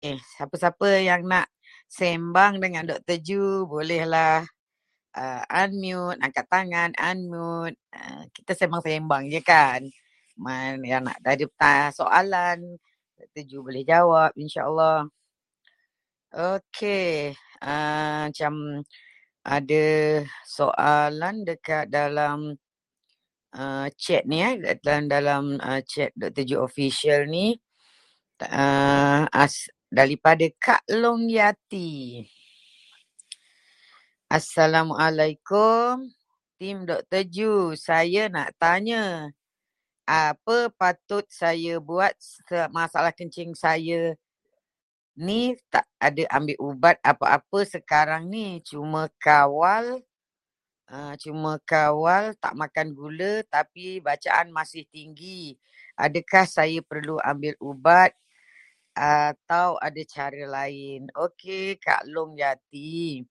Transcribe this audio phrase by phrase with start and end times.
[0.00, 1.52] Eh, siapa-siapa yang nak
[1.84, 3.20] sembang dengan Dr.
[3.20, 4.48] Ju, bolehlah
[5.12, 7.76] uh, unmute, angkat tangan, unmute.
[7.92, 9.84] Uh, kita sembang-sembang je kan.
[10.40, 12.80] Man, yang nak ada soalan,
[13.12, 13.44] Dr.
[13.44, 15.04] Ju boleh jawab insyaAllah.
[16.32, 18.80] Okay, uh, macam
[19.44, 19.84] ada
[20.48, 22.56] soalan dekat dalam
[23.52, 26.44] uh, chat ni eh, dalam, dalam uh, chat Dr.
[26.48, 27.52] Ju official ni.
[28.40, 32.22] Uh, as, daripada Kak Long Yati.
[34.30, 36.06] Assalamualaikum.
[36.54, 37.26] Tim Dr.
[37.26, 39.34] Ju, saya nak tanya.
[40.06, 42.14] Apa patut saya buat
[42.70, 44.14] masalah kencing saya
[45.18, 48.62] ni tak ada ambil ubat apa-apa sekarang ni.
[48.62, 50.02] Cuma kawal,
[50.86, 55.58] uh, cuma kawal tak makan gula tapi bacaan masih tinggi.
[55.98, 58.14] Adakah saya perlu ambil ubat
[58.94, 61.06] atau ada cara lain.
[61.14, 63.24] Okey, Kak Long Yati.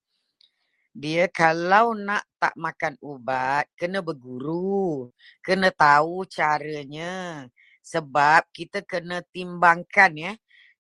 [0.96, 5.14] Dia kalau nak tak makan ubat, kena berguru.
[5.40, 7.46] Kena tahu caranya.
[7.86, 10.34] Sebab kita kena timbangkan ya.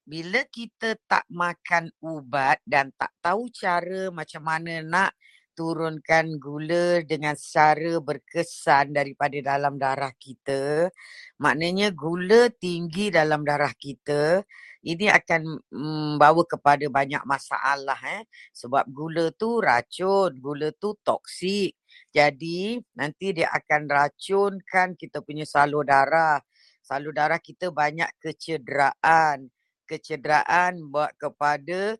[0.10, 5.14] Bila kita tak makan ubat dan tak tahu cara macam mana nak
[5.54, 10.90] turunkan gula dengan secara berkesan daripada dalam darah kita.
[11.38, 14.42] Maknanya gula tinggi dalam darah kita
[14.80, 18.24] ini akan membawa mm, kepada banyak masalah eh
[18.56, 21.76] sebab gula tu racun, gula tu toksik.
[22.16, 26.40] Jadi nanti dia akan racunkan kita punya salur darah.
[26.80, 29.52] Salur darah kita banyak kecederaan.
[29.84, 31.98] Kecederaan buat kepada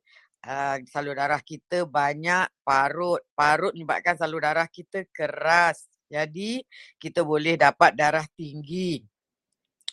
[0.48, 3.20] uh, salur darah kita banyak parut.
[3.36, 5.90] Parut menyebabkan salur darah kita keras.
[6.10, 6.64] Jadi
[6.98, 9.04] kita boleh dapat darah tinggi.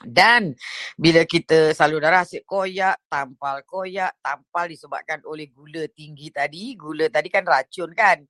[0.05, 0.53] Dan
[1.01, 6.77] bila kita salur darah asyik koyak, tampal koyak, tampal disebabkan oleh gula tinggi tadi.
[6.77, 8.21] Gula tadi kan racun kan.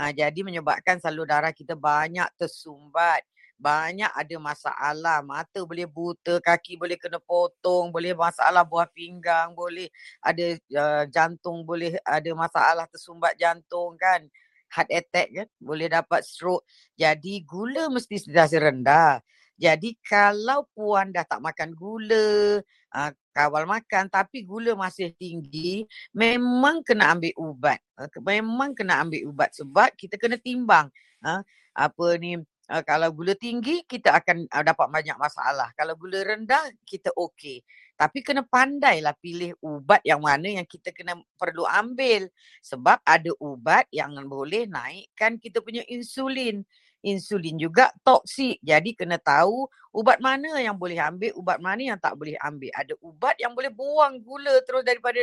[0.00, 3.20] Ha, jadi menyebabkan salur darah kita banyak tersumbat.
[3.60, 5.20] Banyak ada masalah.
[5.20, 9.92] Mata boleh buta, kaki boleh kena potong, boleh masalah buah pinggang, boleh
[10.24, 14.24] ada uh, jantung, boleh ada masalah tersumbat jantung kan.
[14.72, 16.64] Heart attack kan, boleh dapat stroke.
[16.96, 19.20] Jadi gula mesti sudah rendah.
[19.60, 22.64] Jadi kalau puan dah tak makan gula,
[22.96, 25.84] uh, kawal makan tapi gula masih tinggi,
[26.16, 27.76] memang kena ambil ubat.
[27.92, 30.88] Uh, memang kena ambil ubat sebab kita kena timbang.
[31.20, 31.44] Uh,
[31.76, 32.40] apa ni,
[32.72, 35.68] uh, kalau gula tinggi kita akan uh, dapat banyak masalah.
[35.76, 37.60] Kalau gula rendah kita okey.
[38.00, 42.32] Tapi kena pandailah pilih ubat yang mana yang kita kena perlu ambil.
[42.64, 46.64] Sebab ada ubat yang boleh naikkan kita punya insulin
[47.02, 48.60] insulin juga toksik.
[48.60, 52.70] Jadi kena tahu ubat mana yang boleh ambil, ubat mana yang tak boleh ambil.
[52.76, 55.20] Ada ubat yang boleh buang gula terus daripada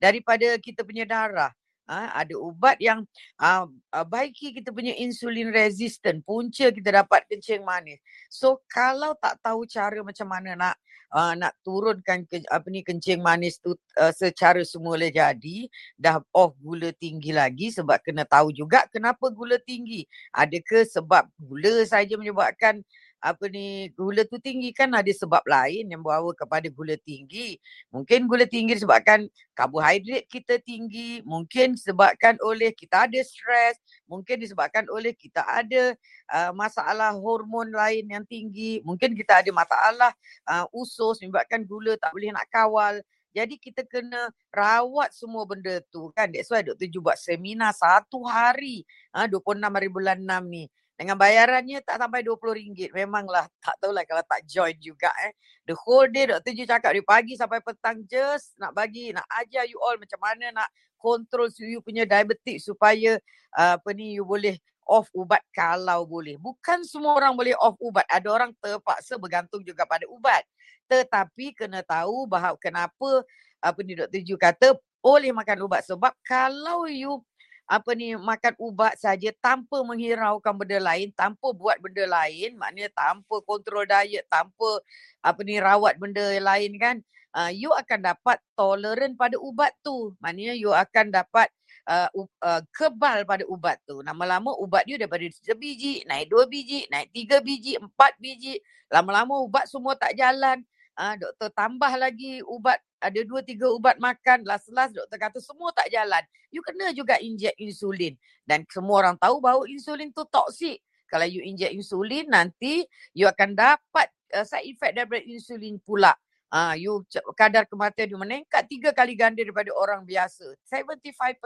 [0.00, 1.52] daripada kita punya darah.
[1.86, 3.06] Ha, ada ubat yang
[3.38, 3.66] uh,
[4.10, 8.02] baiki kita punya insulin resistant, punca kita dapat kencing manis.
[8.26, 10.74] So kalau tak tahu cara macam mana nak
[11.14, 16.56] uh, nak turunkan ke, apa ni kencing manis tu uh, secara semula jadi dah off
[16.58, 22.82] gula tinggi lagi sebab kena tahu juga kenapa gula tinggi adakah sebab gula saja menyebabkan
[23.20, 27.56] apa ni gula tu tinggi kan ada sebab lain yang membawa kepada gula tinggi.
[27.90, 34.86] Mungkin gula tinggi disebabkan karbohidrat kita tinggi, mungkin disebabkan oleh kita ada stres, mungkin disebabkan
[34.92, 35.96] oleh kita ada
[36.30, 40.12] uh, masalah hormon lain yang tinggi, mungkin kita ada masalah
[40.46, 43.00] uh, usus menyebabkan gula tak boleh nak kawal.
[43.36, 46.32] Jadi kita kena rawat semua benda tu kan.
[46.32, 46.88] That's why Dr.
[46.88, 48.88] Ju buat seminar satu hari.
[49.12, 50.64] Ha, 26 hari bulan 6 ni.
[50.96, 52.90] Dengan bayarannya tak sampai RM20.
[52.96, 55.36] Memanglah tak tahulah kalau tak join juga eh.
[55.68, 56.56] The whole day Dr.
[56.56, 60.50] Ju cakap dari pagi sampai petang just nak bagi, nak ajar you all macam mana
[60.56, 63.20] nak control you punya diabetes supaya
[63.54, 64.56] uh, apa ni you boleh
[64.88, 66.40] off ubat kalau boleh.
[66.40, 68.06] Bukan semua orang boleh off ubat.
[68.08, 70.46] Ada orang terpaksa bergantung juga pada ubat.
[70.86, 73.26] Tetapi kena tahu bahawa kenapa
[73.60, 74.22] apa ni Dr.
[74.22, 77.22] Ju kata boleh makan ubat sebab kalau you
[77.66, 83.42] apa ni makan ubat saja tanpa menghiraukan benda lain, tanpa buat benda lain, maknanya tanpa
[83.42, 84.78] kontrol diet, tanpa
[85.18, 86.96] apa ni rawat benda lain kan,
[87.34, 90.14] uh, you akan dapat toleran pada ubat tu.
[90.22, 91.50] Maknanya you akan dapat
[91.90, 93.98] uh, uh, kebal pada ubat tu.
[93.98, 98.62] Lama-lama ubat you daripada sebiji, naik dua biji, naik tiga biji, empat biji.
[98.94, 100.62] Lama-lama ubat semua tak jalan.
[100.96, 105.72] Uh, doktor tambah lagi ubat ada dua tiga ubat makan last last doktor kata semua
[105.72, 108.16] tak jalan you kena juga inject insulin
[108.48, 113.52] dan semua orang tahu bahawa insulin tu toksik kalau you inject insulin nanti you akan
[113.52, 116.16] dapat uh, side effect daripada insulin pula
[116.46, 117.02] Ah, uh, you
[117.34, 120.54] kadar kematian you meningkat tiga kali ganda daripada orang biasa.
[120.70, 121.42] 75%.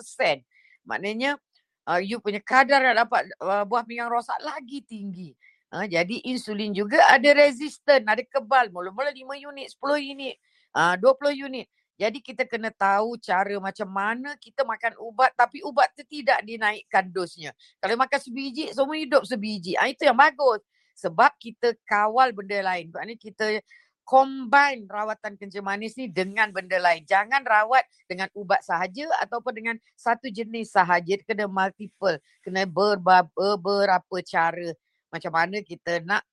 [0.85, 1.41] Maknanya
[1.89, 5.33] uh, you punya kadar yang dapat uh, buah pinggang rosak lagi tinggi.
[5.73, 8.69] Uh, jadi insulin juga ada resistant, ada kebal.
[8.69, 10.37] Mula-mula 5 unit, 10 unit,
[10.75, 11.67] uh, 20 unit.
[12.01, 17.13] Jadi kita kena tahu cara macam mana kita makan ubat tapi ubat tu tidak dinaikkan
[17.13, 17.53] dosnya.
[17.77, 19.77] Kalau makan sebiji, semua hidup sebiji.
[19.77, 20.65] Ah itu yang bagus.
[20.97, 22.89] Sebab kita kawal benda lain.
[22.89, 23.47] Maknanya kita
[24.09, 27.05] combine rawatan kencing manis ni dengan benda lain.
[27.05, 31.21] Jangan rawat dengan ubat sahaja ataupun dengan satu jenis sahaja.
[31.29, 32.17] Kena multiple.
[32.41, 34.73] Kena beberapa cara
[35.13, 36.25] macam mana kita nak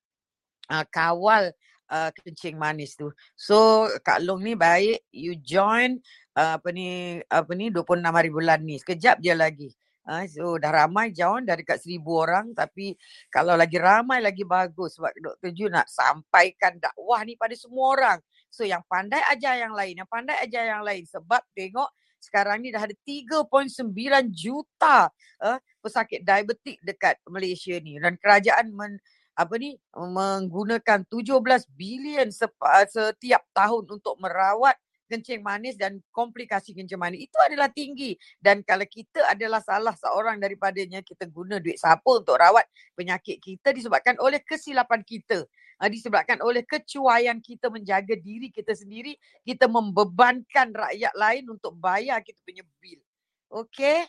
[0.72, 1.52] uh, kawal
[1.90, 3.10] uh, kencing manis tu.
[3.34, 6.00] So Kak Long ni baik you join
[6.36, 8.76] uh, apa ni apa ni 26 hari bulan ni.
[8.80, 9.70] Sekejap je lagi.
[10.08, 12.96] Uh, so dah ramai join dah dekat seribu orang tapi
[13.28, 15.52] kalau lagi ramai lagi bagus sebab Dr.
[15.52, 18.18] Ju nak sampaikan dakwah ni pada semua orang.
[18.48, 22.74] So yang pandai ajar yang lain, yang pandai ajar yang lain sebab tengok sekarang ni
[22.74, 23.94] dah ada 3.9
[24.34, 25.06] juta
[25.44, 28.98] uh, pesakit diabetik dekat Malaysia ni dan kerajaan men,
[29.38, 31.38] apa ni menggunakan 17
[31.78, 34.74] bilion setiap tahun untuk merawat
[35.08, 37.30] kencing manis dan komplikasi kencing manis.
[37.30, 38.18] Itu adalah tinggi.
[38.36, 43.72] Dan kalau kita adalah salah seorang daripadanya kita guna duit siapa untuk rawat penyakit kita
[43.72, 45.48] disebabkan oleh kesilapan kita.
[45.78, 49.14] Uh, disebabkan oleh kecuaian kita menjaga diri kita sendiri
[49.46, 52.98] kita membebankan rakyat lain untuk bayar kita punya bil.
[53.46, 54.02] Okay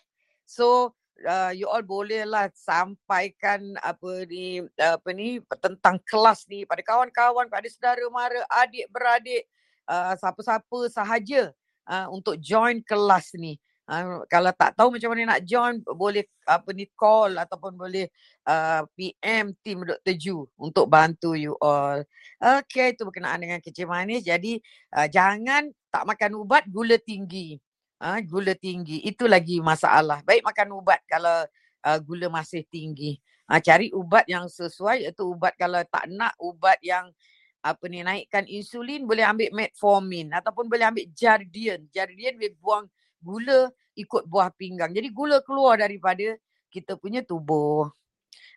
[0.50, 6.84] so uh, you all boleh lah sampaikan apa ni apa ni tentang kelas ni pada
[6.86, 9.44] kawan-kawan pada saudara mara adik beradik
[9.90, 11.52] uh, siapa-siapa sahaja
[11.90, 13.58] uh, untuk join kelas ni.
[13.90, 18.06] Uh, kalau tak tahu macam mana nak join boleh apa ni call ataupun boleh
[18.46, 20.14] uh, PM team Dr.
[20.14, 22.06] Ju untuk bantu you all.
[22.38, 24.22] Okay itu berkenaan dengan kecil manis.
[24.22, 24.62] Jadi
[24.94, 27.58] uh, jangan tak makan ubat gula tinggi
[28.00, 30.24] uh, gula tinggi itu lagi masalah.
[30.24, 31.46] Baik makan ubat kalau
[31.86, 33.20] uh, gula masih tinggi.
[33.46, 37.12] Uh, cari ubat yang sesuai iaitu ubat kalau tak nak ubat yang
[37.60, 41.92] apa ni naikkan insulin boleh ambil metformin ataupun boleh ambil Jardian.
[41.92, 42.86] Jardian boleh buang
[43.20, 43.68] gula
[44.00, 44.96] ikut buah pinggang.
[44.96, 46.40] Jadi gula keluar daripada
[46.72, 47.92] kita punya tubuh.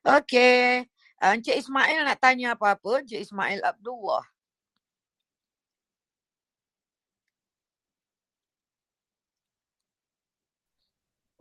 [0.06, 0.86] Okey.
[1.22, 3.02] Uh, Encik Ismail nak tanya apa-apa?
[3.02, 4.22] Encik Ismail Abdullah.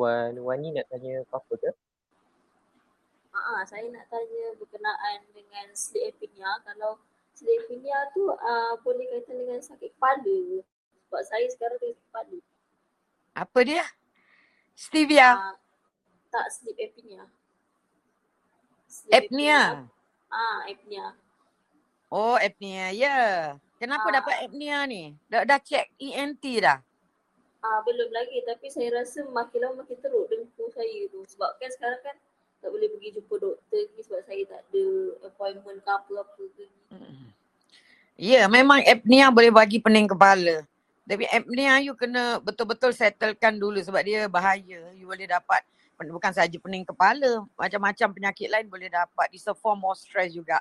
[0.01, 1.69] Puan Wani nak tanya apa-apa ke?
[3.38, 6.57] Ah, saya nak tanya berkenaan dengan sleep apnea.
[6.65, 6.98] Kalau
[7.38, 10.65] sleep apnea tu uh, boleh kaitan dengan sakit kepala.
[11.06, 12.38] Sebab saya sekarang tengah sakit kepala.
[13.45, 13.86] Apa dia?
[14.74, 15.38] Stevia?
[15.38, 15.56] Uh,
[16.33, 17.30] tak, sleep apnea.
[18.89, 19.86] Sleep apnea?
[20.33, 21.13] Ah, apnea.
[22.09, 22.89] Oh, apnea.
[22.89, 23.06] Ya.
[23.06, 23.38] Yeah.
[23.77, 25.13] Kenapa uh, dapat apnea ni?
[25.30, 26.81] Dah, dah check ENT dah?
[27.62, 31.69] Ah belum lagi tapi saya rasa makin lama makin teruk dengkur saya tu sebab kan
[31.69, 32.16] sekarang kan
[32.58, 34.86] tak boleh pergi jumpa doktor ni sebab saya tak ada
[35.30, 36.66] appointment ke apa-apa ke.
[38.18, 40.66] Ya yeah, memang apnea boleh bagi pening kepala.
[41.06, 44.94] Tapi apnea you kena betul-betul settlekan dulu sebab dia bahaya.
[44.98, 45.62] You boleh dapat
[46.10, 49.30] bukan saja pening kepala, macam-macam penyakit lain boleh dapat.
[49.30, 50.58] It's a form of stress juga.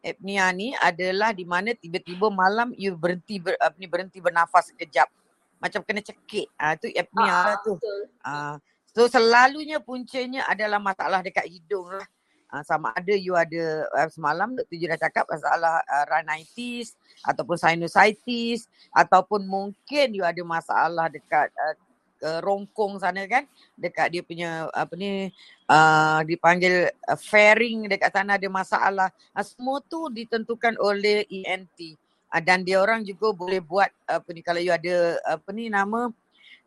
[0.00, 5.10] Apnea ni adalah di mana tiba-tiba malam you berhenti ber, berhenti bernafas sekejap
[5.58, 6.48] macam kena cekik.
[6.58, 7.74] Ah tu apnea ah, lah tu.
[8.22, 8.54] Ah
[8.94, 12.06] so selalunya puncanya adalah masalah dekat hidung lah.
[12.48, 14.72] Uh, sama ada you ada uh, semalam Dr.
[14.80, 21.76] Ju dah cakap masalah uh, rhinitis ataupun sinusitis ataupun mungkin you ada masalah dekat uh,
[22.24, 23.44] uh, rongkong sana kan
[23.78, 25.30] dekat dia punya apa ni
[25.70, 31.98] uh, dipanggil uh, fairing dekat sana ada masalah uh, semua tu ditentukan oleh ENT
[32.32, 36.12] uh, dan dia orang juga boleh buat apa ni kalau you ada apa ni nama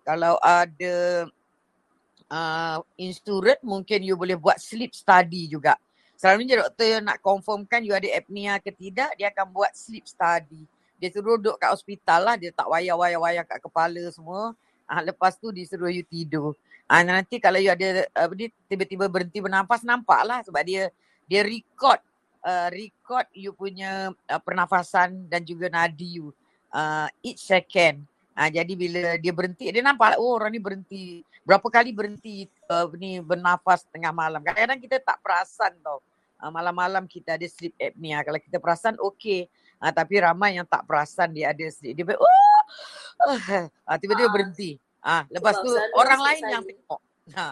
[0.01, 1.30] kalau ada
[2.32, 5.77] uh, insurance mungkin you boleh buat sleep study juga.
[6.18, 10.65] Selalunya doktor nak confirmkan you ada apnea ke tidak, dia akan buat sleep study.
[11.01, 14.53] Dia suruh duduk kat hospital lah, dia tak wayang-wayang-wayang kat kepala semua.
[14.86, 16.53] Uh, lepas tu disuruh you tidur.
[16.86, 20.94] Uh, nanti kalau you ada apa ni tiba-tiba berhenti bernafas nampak lah sebab dia
[21.25, 21.98] dia record
[22.46, 26.34] uh, record you punya uh, pernafasan dan juga nadi you
[26.74, 28.04] uh, each second.
[28.32, 31.22] Uh, jadi bila dia berhenti, dia nampak oh orang ni berhenti.
[31.44, 34.40] Berapa kali berhenti uh, ni bernafas tengah malam.
[34.42, 36.00] Kadang-kadang kita tak perasan tau.
[36.42, 38.24] Uh, malam-malam kita ada sleep apnea.
[38.26, 39.46] Kalau kita perasan okey.
[39.82, 42.02] Uh, tapi ramai yang tak perasan dia ada sleep.
[42.02, 42.62] Dia oh!
[43.90, 44.80] uh, tiba-tiba berhenti.
[45.02, 46.54] Uh, lepas tu orang lain saya.
[46.58, 47.02] yang tengok.
[47.36, 47.48] Ha.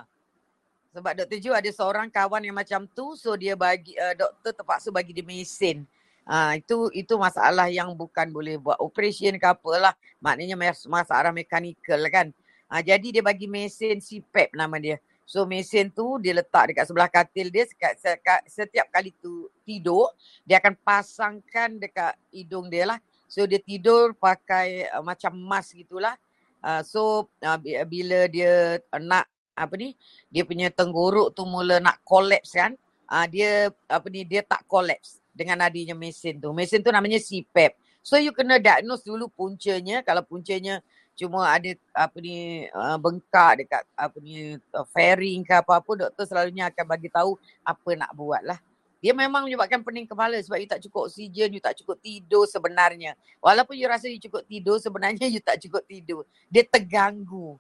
[0.90, 1.38] Sebab Dr.
[1.38, 5.22] Ju ada seorang kawan yang macam tu so dia bagi uh, doktor terpaksa bagi dia
[5.22, 5.86] mesin.
[6.26, 9.94] Ah itu itu masalah yang bukan boleh buat operation ke apalah.
[10.22, 12.34] Maknanya mas- masalah mekanikal kan.
[12.66, 14.98] Ah jadi dia bagi mesin CPAP nama dia.
[15.30, 20.10] So mesin tu dia letak dekat sebelah katil dia sekat, sekat, setiap kali tu tidur
[20.42, 22.98] dia akan pasangkan dekat hidung dia lah.
[23.30, 26.18] So dia tidur pakai uh, macam mask gitulah.
[26.66, 29.92] Uh, so uh, bila dia uh, nak apa ni
[30.32, 32.80] dia punya tenggorok tu mula nak collapse kan.
[33.10, 36.56] Uh, dia apa ni dia tak collapse dengan adanya mesin tu.
[36.56, 37.76] Mesin tu namanya CPAP.
[38.00, 40.00] So you kena diagnose dulu puncanya.
[40.08, 40.80] Kalau puncanya
[41.20, 46.72] cuma ada apa ni uh, bengkak dekat apa ni uh, fairing ke apa-apa doktor selalunya
[46.72, 48.60] akan bagi tahu apa nak buat lah.
[49.00, 53.16] Dia memang menyebabkan pening kepala sebab you tak cukup oksigen, you tak cukup tidur sebenarnya.
[53.40, 56.28] Walaupun you rasa you cukup tidur, sebenarnya you tak cukup tidur.
[56.52, 57.56] Dia terganggu.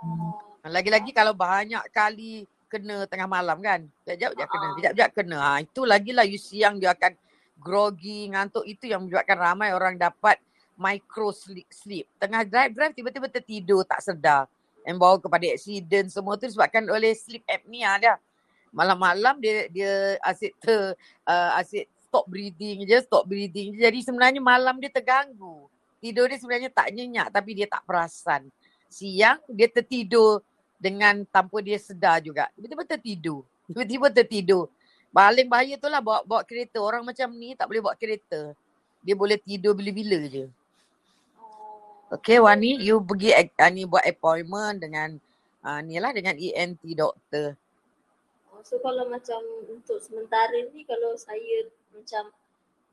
[0.00, 0.55] Oh.
[0.66, 3.86] Lagi-lagi kalau banyak kali kena tengah malam kan.
[4.02, 5.38] Sekejap-sekejap kena, sekejap-sekejap kena.
[5.38, 7.14] Ha, itu lagilah you siang dia akan
[7.58, 8.66] groggy, ngantuk.
[8.66, 10.38] Itu yang menyebabkan ramai orang dapat
[10.76, 11.66] micro sleep.
[11.70, 12.06] sleep.
[12.18, 14.50] Tengah drive-drive tiba-tiba tertidur tak sedar.
[14.86, 18.14] Yang bawa kepada accident semua tu disebabkan oleh sleep apnea dia.
[18.70, 20.94] Malam-malam dia dia asyik ter
[21.26, 23.82] uh, asyik stop breathing je, stop breathing je.
[23.82, 25.66] Jadi sebenarnya malam dia terganggu.
[25.98, 28.46] Tidur dia sebenarnya tak nyenyak tapi dia tak perasan.
[28.86, 30.44] Siang dia tertidur
[30.76, 32.48] dengan tanpa dia sedar juga.
[32.54, 33.40] Tiba-tiba tertidur.
[33.66, 34.70] Tiba-tiba tertidur.
[35.10, 36.76] Paling bahaya tu lah bawa, bawa kereta.
[36.78, 38.52] Orang macam ni tak boleh bawa kereta.
[39.00, 40.46] Dia boleh tidur bila-bila je.
[42.06, 45.18] Okay Wani, you pergi uh, ni buat appointment dengan
[45.66, 47.58] uh, ni lah dengan ENT doktor.
[48.54, 52.30] Oh, So kalau macam untuk sementara ni kalau saya macam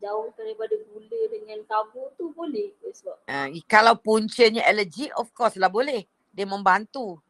[0.01, 5.55] jauh daripada gula dengan karbo tu boleh ke sebab Uh, kalau puncanya allergic, of course
[5.61, 6.09] lah boleh.
[6.33, 7.21] Dia membantu.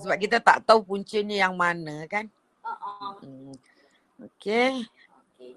[0.00, 2.30] Sebab kita tak tahu puncanya yang mana kan.
[2.64, 3.20] uh-uh.
[3.20, 3.52] Hmm.
[4.22, 4.86] Okay.
[5.36, 5.52] okay.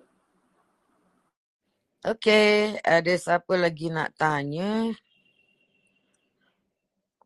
[2.04, 2.82] Okay.
[2.84, 4.92] Ada siapa lagi nak tanya?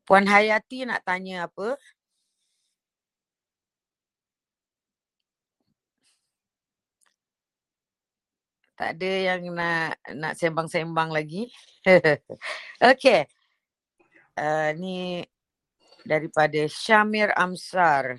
[0.10, 1.78] Puan Hayati nak tanya apa?
[8.80, 11.52] Tak ada yang nak nak sembang-sembang lagi.
[12.92, 13.28] okay.
[14.40, 15.28] Uh, ni
[16.10, 18.18] daripada Syamir Amsar.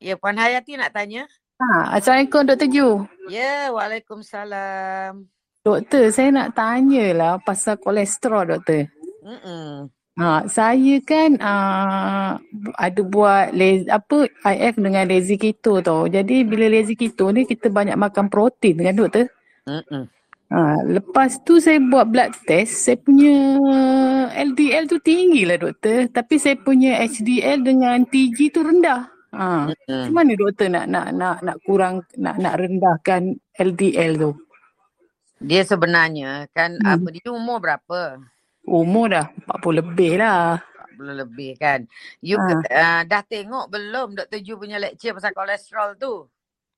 [0.00, 1.28] Ya, Puan Hayati nak tanya?
[1.60, 2.68] Ha, Assalamualaikum Dr.
[2.72, 2.88] Ju.
[3.28, 5.28] Ya, Waalaikumsalam.
[5.60, 8.88] Doktor, saya nak tanyalah pasal kolesterol, doktor.
[9.20, 9.92] Mm-mm.
[10.16, 12.40] Ha, saya kan uh,
[12.80, 16.08] ada buat lez, apa IF dengan lazy keto tau.
[16.08, 19.28] Jadi bila lazy keto ni kita banyak makan protein kan doktor?
[19.68, 20.08] Mm-mm.
[20.50, 23.34] Ha, lepas tu saya buat blood test, saya punya
[24.34, 26.10] LDL tu tinggi lah doktor.
[26.10, 29.06] Tapi saya punya HDL dengan TG tu rendah.
[29.30, 30.10] Ha, macam Mm-mm.
[30.10, 34.30] mana doktor nak nak nak nak kurang nak nak rendahkan LDL tu?
[35.40, 37.00] Dia sebenarnya kan Hmm.
[37.00, 38.20] apa dia umur berapa?
[38.66, 40.58] Umur dah 40 lebih lah.
[40.98, 41.80] 40 lebih kan.
[42.20, 42.46] You Ha.
[42.66, 44.40] uh, dah tengok belum Dr.
[44.42, 46.14] Ju punya lecture pasal kolesterol tu?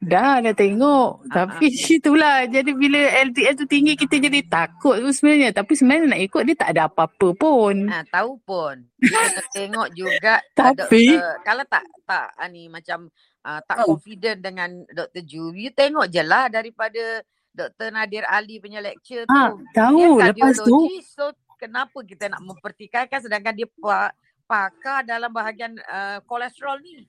[0.03, 1.31] Dah, dah tengok.
[1.31, 2.43] Ah, Tapi itulah.
[2.45, 5.55] Jadi bila LDL tu tinggi kita jadi takut tu sebenarnya.
[5.55, 7.87] Tapi sebenarnya nak ikut dia tak ada apa-apa pun.
[7.87, 8.83] Ha, tahu pun.
[9.57, 11.39] Tengok juga Tapi- doktor.
[11.41, 13.07] Kalau tak tak ni macam
[13.43, 13.95] uh, tak Oh.
[13.95, 15.23] confident dengan Dr.
[15.23, 17.89] Ju, you tengok je lah daripada Dr.
[17.91, 19.31] Nadir Ali punya lecture tu.
[19.31, 20.19] Ha, Dia tahu.
[20.19, 20.79] Lepas tu.
[21.07, 24.11] So kenapa kita nak mempertikaikan sedangkan dia pa-
[24.45, 27.07] pakar dalam bahagian uh, kolesterol ni?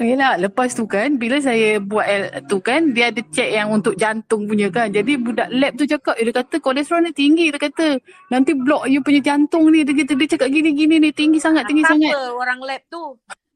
[0.00, 3.92] Yelah, lepas tu kan bila saya buat L, tu kan dia ada check yang untuk
[4.00, 4.88] jantung punya kan.
[4.88, 7.52] Jadi budak lab tu cakap, eh, dia kata kolesterol ni tinggi.
[7.52, 8.00] Dia kata
[8.32, 9.84] nanti block you punya jantung ni.
[9.84, 12.12] Dia kata dia cakap gini-gini ni tinggi sangat, tinggi Apa sangat.
[12.32, 13.04] orang lab tu?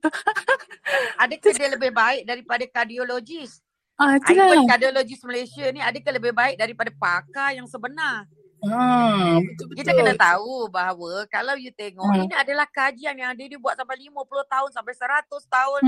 [1.25, 3.65] Adakah dia lebih baik daripada kardiologis?
[3.97, 4.61] Ah, itulah.
[4.69, 8.29] kardiologis Malaysia ni adakah lebih baik daripada pakar yang sebenar?
[8.65, 9.77] Ah, betul-betul.
[9.85, 12.25] Kita kena tahu bahawa kalau you tengok Hmm.
[12.25, 15.81] ini adalah kajian yang ada dia buat sampai 50 tahun sampai 100 tahun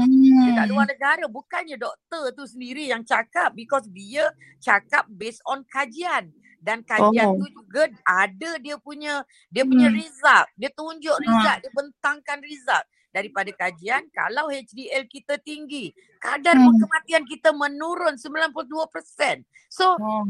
[0.53, 0.73] dekat Hmm.
[0.77, 1.25] luar negara.
[1.27, 4.29] Bukannya doktor tu sendiri yang cakap because dia
[4.61, 6.29] cakap based on kajian.
[6.61, 7.39] Dan kajian Oh.
[7.41, 9.97] tu juga ada dia punya dia punya Hmm.
[9.97, 10.47] result.
[10.55, 11.23] Dia tunjuk Ah.
[11.25, 16.77] result, dia bentangkan result daripada kajian kalau HDL kita tinggi, kadar Hmm.
[16.77, 19.41] kematian kita menurun 92%.
[19.73, 20.29] So Oh.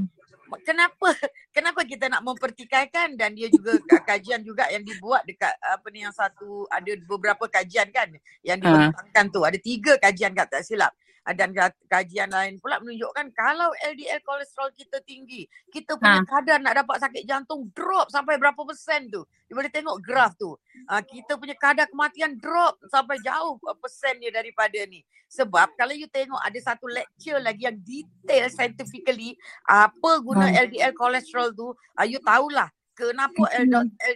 [0.64, 1.12] Kenapa?
[1.56, 3.18] Kenapa kita nak mempertikaikan?
[3.18, 7.50] Dan dia juga ka- kajian juga yang dibuat dekat apa ni yang satu ada beberapa
[7.50, 8.08] kajian kan?
[8.40, 8.64] Yang Ha.
[8.64, 9.40] dibentangkan tu.
[9.42, 10.94] Ada tiga kajian kat tak silap
[11.34, 16.28] dan ka- kajian lain pula menunjukkan kalau LDL kolesterol kita tinggi, kita punya Ha.
[16.28, 19.24] kadar nak dapat sakit jantung drop sampai berapa persen tu.
[19.48, 20.56] You boleh tengok graf tu.
[20.86, 25.00] Ah, kita punya kadar kematian drop sampai jauh uh, persennya daripada ni.
[25.28, 30.64] Sebab kalau you tengok ada satu lecture lagi yang detail scientifically apa guna Ha.
[30.64, 33.48] LDL kolesterol tu, ah, you tahulah kenapa.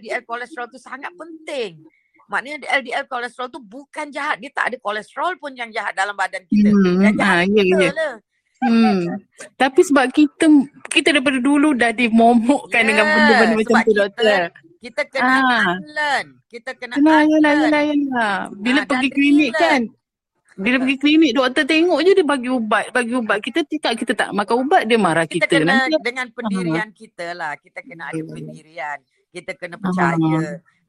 [0.00, 1.80] LDL kolesterol tu sangat penting.
[2.24, 4.36] Maknanya LDL kolesterol tu bukan jahat.
[4.36, 6.68] Dia tak ada kolesterol pun yang jahat dalam badan kita.
[6.68, 7.00] Hmm.
[7.00, 7.92] Yang jahat Ha, ya, kita ya.
[7.92, 8.14] lah.
[8.62, 9.00] Hmm.
[9.56, 10.46] Tapi sebab kita
[10.86, 14.42] kita daripada dulu dah dimomokkan dengan Ya, benda-benda macam tu doktor.
[14.78, 15.66] kita kena Ah.
[15.72, 16.26] unlearn.
[16.46, 17.58] Kita kena yelah, unlearn.
[17.60, 18.34] yelah, yelah.
[18.54, 19.82] Bila Ah, pergi klinik relearn.
[19.82, 19.82] kan,
[20.54, 23.38] bila pergi klinik doktor tengok je dia bagi ubat, bagi ubat.
[23.40, 25.58] Kita cakap kita tak makan ubat, dia marah Kita kita.
[25.58, 27.52] kena Nanti dengan pendirian kita lah.
[27.56, 28.24] Kita kena ada ya.
[28.24, 28.98] pendirian.
[29.28, 29.80] Kita kena Ah.
[29.80, 30.38] percaya.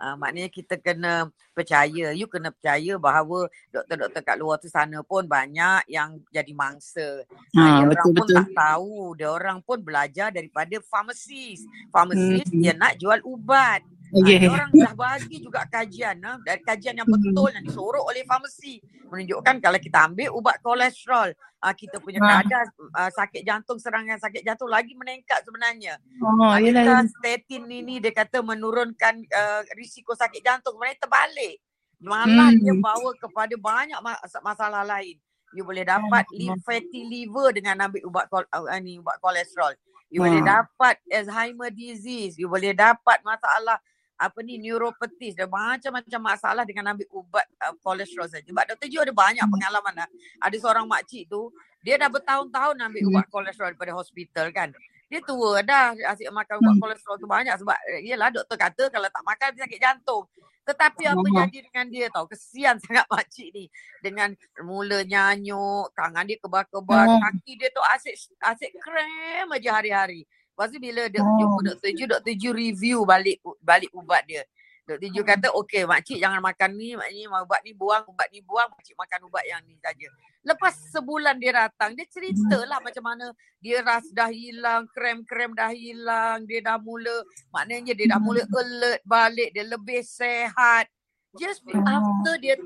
[0.04, 2.12] Uh, maknanya kita kena percaya.
[2.12, 7.24] You kena percaya bahawa doktor-doktor kat luar tu sana pun banyak yang jadi mangsa.
[7.56, 8.36] Uh, ha, dia orang betul pun betul.
[8.36, 8.96] tak tahu.
[9.16, 11.64] Dia orang pun belajar daripada pharmacist.
[11.88, 12.60] Pharmacist Hmm.
[12.60, 13.80] dia nak jual ubat.
[14.14, 14.40] Oh, Ah, yeah.
[14.40, 17.18] dia orang dah bagi juga kajian ah, dari kajian yang Hmm.
[17.18, 22.40] betul yang disorok oleh farmasi menunjukkan kalau kita ambil ubat kolesterol ah, kita punya Ah.
[22.40, 25.98] kadar ah, sakit jantung serangan sakit jantung lagi meningkat sebenarnya.
[26.20, 27.04] Oh, yelah, kita yelah.
[27.10, 31.56] statin ini dia kata menurunkan uh, risiko sakit jantung sebenarnya terbalik.
[31.98, 32.60] Malah Hmm.
[32.60, 35.18] dia bawa kepada banyak mas- masalah lain.
[35.52, 39.74] You boleh dapat li- fatty liver dengan ambil ubat kol- uh, ni ubat kolesterol.
[40.10, 40.62] You boleh Ah.
[40.62, 42.38] dapat Alzheimer disease.
[42.38, 43.82] You boleh dapat masalah
[44.18, 48.46] apa ni neuropathis dan macam-macam masalah dengan ambil ubat uh, kolesterol saja.
[48.46, 48.88] Sebab Dr.
[48.88, 50.08] Ju ada banyak pengalaman lah.
[50.40, 51.50] Ada seorang makcik tu,
[51.82, 53.10] dia dah bertahun-tahun ambil Hmm.
[53.12, 54.70] ubat kolesterol daripada hospital kan.
[55.12, 56.82] Dia tua dah asyik makan ubat Hmm.
[56.82, 60.26] kolesterol tu banyak sebab eh, yelah doktor kata kalau tak makan dia sakit jantung.
[60.64, 61.38] Tetapi apa Hmm.
[61.44, 62.26] jadi dengan dia tahu?
[62.32, 63.68] Kesian sangat makcik ni.
[64.00, 64.32] Dengan
[64.64, 67.20] mula nyanyuk, tangan dia kebal-kebal, Hmm.
[67.20, 70.24] kaki dia tu asyik asyik krem aja hari-hari.
[70.54, 71.34] Lepas tu bila dia Oh.
[71.42, 71.92] jumpa Dr.
[71.98, 72.34] Ju, Dr.
[72.38, 74.46] Ju review balik balik ubat dia.
[74.86, 75.10] Dr.
[75.10, 78.94] Ju kata, okey makcik jangan makan ni, makcik ubat ni buang, ubat ni buang, makcik
[78.94, 80.08] makan ubat yang ni saja.
[80.44, 86.44] Lepas sebulan dia datang, dia ceritalah macam mana dia ras dah hilang, krem-krem dah hilang,
[86.46, 90.86] dia dah mula, maknanya dia dah mula alert balik, dia lebih sehat.
[91.34, 91.82] Just Oh.
[91.82, 92.60] after dia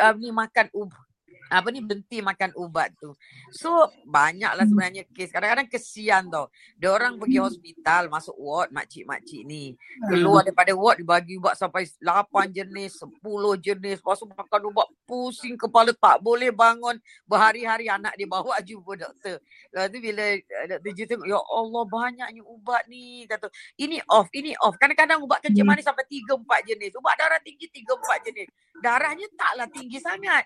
[0.00, 1.04] uh, ni makan ubat,
[1.50, 3.12] apa ni berhenti makan ubat tu.
[3.52, 5.28] So banyaklah sebenarnya kes.
[5.34, 6.48] Kadang-kadang kesian tau.
[6.78, 9.74] Dia orang pergi hospital masuk ward makcik-makcik ni.
[10.08, 13.20] Keluar daripada ward dibagi ubat sampai 8 jenis, 10
[13.60, 13.98] jenis.
[14.00, 16.96] Lepas tu makan ubat pusing kepala tak boleh bangun.
[17.28, 19.42] Berhari-hari anak dia bawa jumpa doktor.
[19.74, 23.26] Lepas tu bila uh, doktor Ju tengok, ya Allah banyaknya ubat ni.
[23.26, 24.78] Kata, ini off, ini off.
[24.78, 25.72] Kadang-kadang ubat kencing Hmm.
[25.72, 26.92] manis sampai 3-4 jenis.
[27.00, 28.48] Ubat darah tinggi 3-4 jenis.
[28.84, 30.44] Darahnya taklah tinggi sangat.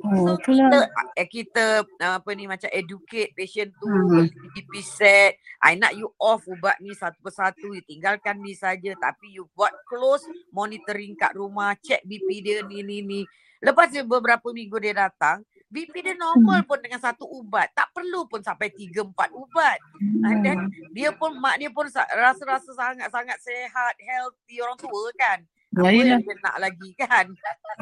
[0.00, 0.78] Oh, So kita
[1.14, 4.26] eh, kita uh, apa ni macam educate patient tu Hmm.
[4.26, 5.32] BP set.
[5.58, 9.70] I nak you off ubat ni satu persatu, you tinggalkan ni saja tapi you buat
[9.84, 13.20] close monitoring kat rumah, check BP dia ni ni ni.
[13.60, 17.68] Lepas dia beberapa minggu dia datang, BP dia normal pun dengan satu ubat.
[17.70, 19.76] Tak perlu pun sampai 3 4 ubat.
[20.24, 20.58] And then
[20.90, 25.44] dia pun mak dia pun sa- rasa-rasa sangat-sangat sehat, healthy orang tua kan.
[25.70, 26.18] Ya, Apa yelah.
[26.18, 27.26] yang nak lagi kan?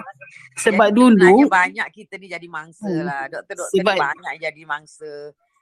[0.64, 3.00] Sebab Jadi dulu, banyak kita ni jadi mangsa Hmm.
[3.00, 3.22] lah.
[3.26, 5.12] Doktor-doktor Sebab- ni banyak jadi mangsa.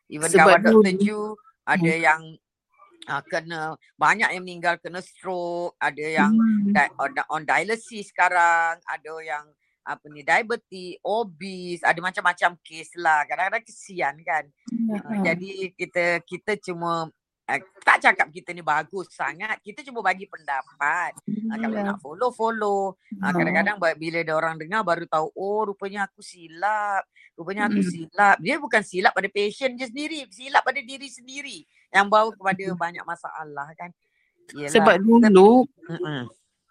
[0.07, 0.73] Even Sebab kawan Dr.
[0.73, 1.21] dulu- Ju
[1.65, 2.03] ada Hmm.
[2.03, 2.23] yang
[3.07, 3.61] uh, kena
[3.95, 6.67] banyak yang meninggal kena stroke, ada yang Hmm.
[6.67, 9.47] di, on, on dialysis sekarang, ada yang
[9.83, 13.23] apa ni diabetes, obese, ada macam-macam kes lah.
[13.23, 14.51] Kadang-kadang kesian kan.
[14.91, 15.23] Uh, Hmm.
[15.23, 17.07] jadi kita kita cuma
[17.47, 19.59] uh, tak cakap kita ni bagus sangat.
[19.63, 21.15] Kita cuma bagi pendapat.
[21.27, 22.81] Uh, kalau nak follow follow.
[23.23, 23.35] Uh, Ha.
[23.35, 27.07] kadang-kadang bila ada orang dengar baru tahu oh rupanya aku silap.
[27.37, 27.91] Rupanya aku Mm.
[27.91, 28.37] silap.
[28.41, 32.77] Dia bukan silap pada patient je sendiri, silap pada diri sendiri yang bawa kepada Mm.
[32.77, 33.91] banyak masalah kan.
[34.55, 34.73] Yelah.
[34.73, 36.23] Sebab dulu Mm-mm.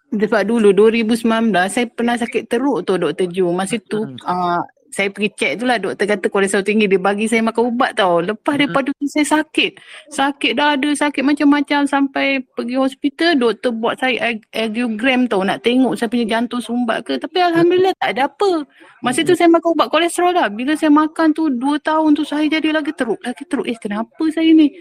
[0.06, 3.26] Sebab dulu 2019 saya pernah sakit teruk tu Dr.
[3.26, 3.50] Ju.
[3.50, 4.22] Masa tu Mm-mm.
[4.22, 4.62] uh,
[4.96, 8.24] saya pergi check tu lah doktor kata kolesterol tinggi dia bagi saya makan ubat tau.
[8.24, 8.60] Lepas Mm-mm.
[8.64, 9.76] daripada tu saya sakit.
[10.08, 16.00] Sakit dah ada sakit macam-macam sampai pergi hospital doktor buat saya angiogram tau nak tengok
[16.00, 17.20] saya punya jantung sumbat ke.
[17.20, 18.64] Tapi alhamdulillah tak ada apa.
[19.04, 20.48] Masa tu saya makan ubat kolesterol dah.
[20.48, 23.20] Bila saya makan tu 2 tahun tu saya jadi lagi teruk.
[23.20, 23.68] Lagi teruk.
[23.68, 24.72] Eh kenapa saya ni?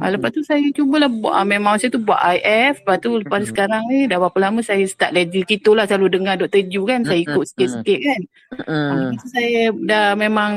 [0.00, 3.44] Ha, lepas tu saya cubalah buat ah, memang saya tu buat IF lepas tu lepas
[3.44, 3.50] Mm-mm.
[3.52, 6.64] sekarang ni dah berapa lama saya start legit gitulah selalu dengar Dr.
[6.72, 7.50] Ju kan saya ikut Mm-mm.
[7.52, 8.20] sikit-sikit kan.
[8.56, 8.96] Ha, Mm-mm.
[9.12, 10.52] lepas tu saya dah memang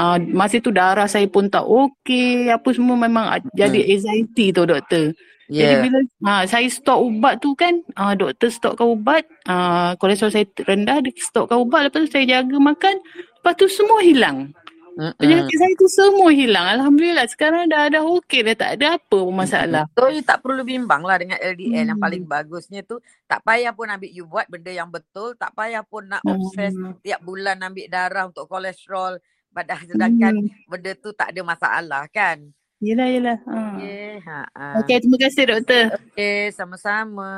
[0.00, 4.64] uh, masa tu darah saya pun tak okey apa semua memang ah, jadi anxiety tu
[4.64, 5.12] doktor.
[5.50, 5.82] Jadi Yeah.
[5.82, 5.98] bila
[6.30, 11.10] ha, saya stop ubat tu kan uh, doktor stopkan ubat uh, kolesterol saya rendah dia
[11.18, 12.94] stopkan ubat lepas tu saya jaga makan
[13.42, 14.54] lepas tu semua hilang.
[15.00, 15.16] Mm-mm.
[15.16, 16.66] Penyakit saya tu semua hilang.
[16.76, 19.88] Alhamdulillah sekarang dah dah okey dah tak ada apa pun masalah.
[19.96, 22.04] So you tak perlu bimbang lah dengan LDL yang Hmm.
[22.04, 26.04] paling bagusnya tu tak payah pun ambil you buat benda yang betul, tak payah pun
[26.04, 27.00] nak obses Hmm.
[27.00, 29.16] tiap bulan ambil darah untuk kolesterol
[29.48, 30.52] padahal sedangkan Hmm.
[30.68, 32.36] benda tu tak ada masalah kan.
[32.84, 33.38] Yelah yelah.
[33.48, 33.56] Ha.
[33.56, 34.40] Okey, ha.
[34.52, 34.66] ha.
[34.84, 35.84] Okey terima kasih doktor.
[35.96, 37.32] Okey, sama-sama.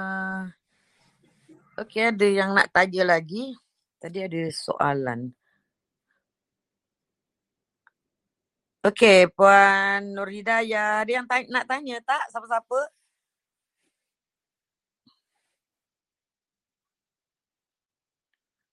[1.79, 3.55] Okey, ada yang nak tanya lagi?
[4.03, 5.31] Tadi ada soalan.
[8.83, 11.07] Okey, Puan Nur Hidayah.
[11.07, 12.23] Ada yang tanya, nak tanya tak?
[12.35, 12.81] Siapa-siapa?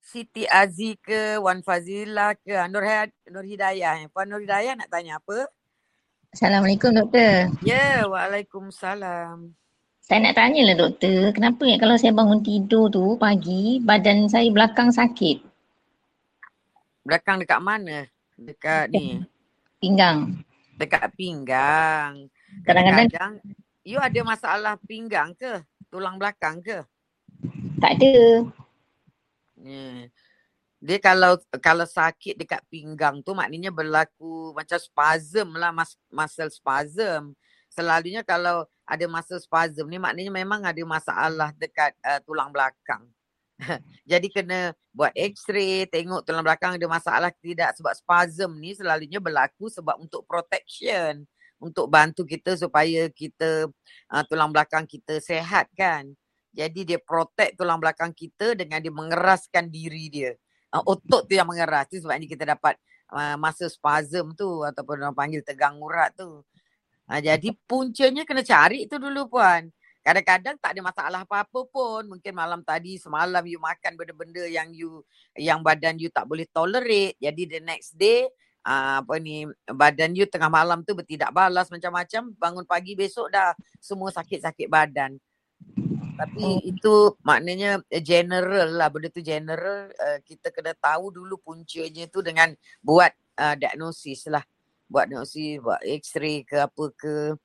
[0.02, 4.02] Siti Aziz ke, Wan Fazila ke, Ah, Nur, Hid- Nur Hidayah.
[4.02, 4.06] eh.
[4.10, 5.46] Puan Nur Hidayah nak tanya apa?
[6.34, 7.54] Assalamualaikum doktor.
[7.62, 9.54] Ya, Waalaikumsalam.
[10.02, 14.50] Saya nak tanya lah doktor, kenapa ya kalau saya bangun tidur tu pagi, badan saya
[14.50, 15.38] belakang sakit,
[17.06, 18.10] Belakang dekat mana?
[18.34, 19.22] Dekat ni.
[19.80, 20.44] Pinggang.
[20.76, 22.28] Dekat pinggang.
[22.62, 23.40] Kadang-kadang
[23.82, 25.64] you ada masalah pinggang ke?
[25.90, 26.84] Tulang belakang ke?
[27.80, 28.14] tak ada.
[29.56, 30.08] Ya.
[30.80, 37.36] Dia kalau kalau sakit dekat pinggang tu maknanya berlaku macam spasm lah mas, muscle spasm.
[37.68, 43.04] Selalunya kalau ada muscle spasm ni maknanya memang ada masalah dekat uh, tulang belakang.
[44.10, 49.20] Jadi kena buat x-ray, tengok tulang belakang ada masalah ke tidak sebab spasm ni selalunya
[49.20, 51.28] berlaku sebab untuk protection,
[51.60, 53.68] untuk bantu kita supaya kita
[54.10, 56.08] uh, tulang belakang kita sehat kan.
[56.50, 60.32] Jadi dia protect tulang belakang kita dengan dia mengeraskan diri dia.
[60.72, 61.86] Uh, otot tu yang mengeras.
[61.86, 62.74] Tu sebab ni kita dapat
[63.14, 66.42] uh, masa spasm tu ataupun orang panggil tegang urat tu.
[67.06, 69.70] Uh, jadi puncanya kena cari tu dulu puan.
[70.00, 72.08] Kadang-kadang tak ada masalah apa-apa pun.
[72.16, 75.04] Mungkin malam tadi semalam you makan benda-benda yang you
[75.36, 77.20] yang badan you tak boleh tolerate.
[77.20, 78.24] Jadi the next day
[78.64, 82.32] uh, apa ni badan you tengah malam tu bertindak balas macam-macam.
[82.32, 85.20] Bangun pagi besok dah semua sakit-sakit badan.
[86.20, 86.60] Tapi Oh.
[86.60, 92.20] itu maknanya eh, general lah benda tu general uh, kita kena tahu dulu puncanya tu
[92.20, 92.52] dengan
[92.84, 93.08] buat
[93.40, 94.44] uh, diagnosis lah.
[94.88, 97.36] Buat diagnosis, buat x-ray ke apa ke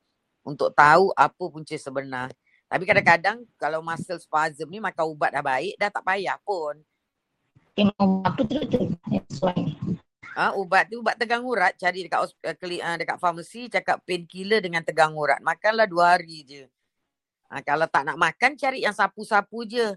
[0.44, 2.36] untuk tahu apa punca sebenar.
[2.66, 6.82] Tapi kadang-kadang kalau muscle spasm ni makan ubat dah baik dah tak payah pun.
[7.76, 8.60] Mau apa tu
[9.30, 9.74] sesuai ni.
[10.36, 14.60] Ah ha, ubat tu ubat tegang urat cari dekat uh, uh, dekat farmasi cakap painkiller
[14.60, 15.40] dengan tegang urat.
[15.40, 16.64] Makanlah dua hari je.
[17.48, 19.96] Ha, kalau tak nak makan cari yang sapu-sapu je.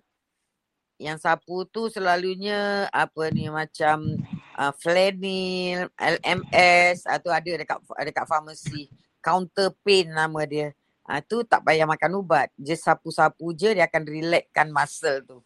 [0.98, 4.18] Yang sapu tu selalunya apa ni macam
[4.54, 8.87] uh, Flanil, LMS atau ada dekat dekat farmasi.
[9.18, 10.70] Counter pain nama dia.
[11.08, 12.52] Ha, tu tak payah makan ubat.
[12.60, 15.38] Just sapu-sapu je dia akan relaxkan muscle tu.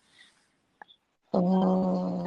[1.30, 2.26] Oh.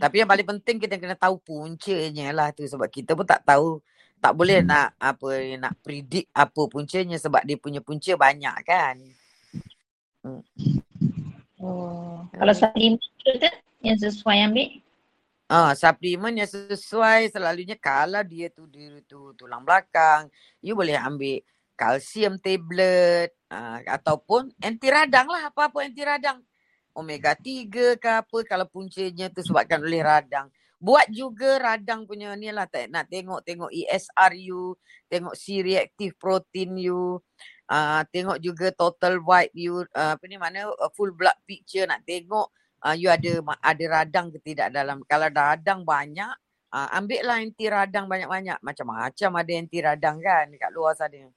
[0.00, 3.78] Tapi yang paling penting kita kena tahu puncanya lah tu sebab kita pun tak tahu
[4.18, 8.96] tak boleh nak apa nak predict apa puncanya sebab dia punya punca banyak kan.
[11.60, 12.24] Oh.
[12.32, 13.30] Kalau supplement tu
[13.84, 14.68] yang sesuai ambil?
[15.52, 20.32] Ah, suplemen yang sesuai selalunya kalau dia tu dia tu tulang belakang,
[20.64, 21.44] you boleh ambil
[21.76, 26.38] kalsium tablet ah, ataupun anti radang lah apa-apa anti radang.
[26.92, 30.52] Omega 3 ke apa kalau puncanya tu sebabkan oleh radang.
[30.82, 34.74] Buat juga radang punya ni lah tak nak tengok-tengok ESR you,
[35.06, 37.22] tengok C reactive protein you,
[37.70, 42.02] uh, tengok juga total white you, uh, apa ni mana uh, full blood picture nak
[42.02, 42.50] tengok
[42.82, 45.06] uh, you ada ada radang ke tidak dalam.
[45.06, 46.34] Kalau ada radang banyak,
[46.74, 48.58] uh, ambil lah anti radang banyak-banyak.
[48.60, 51.30] Macam-macam ada anti radang kan dekat luar sana.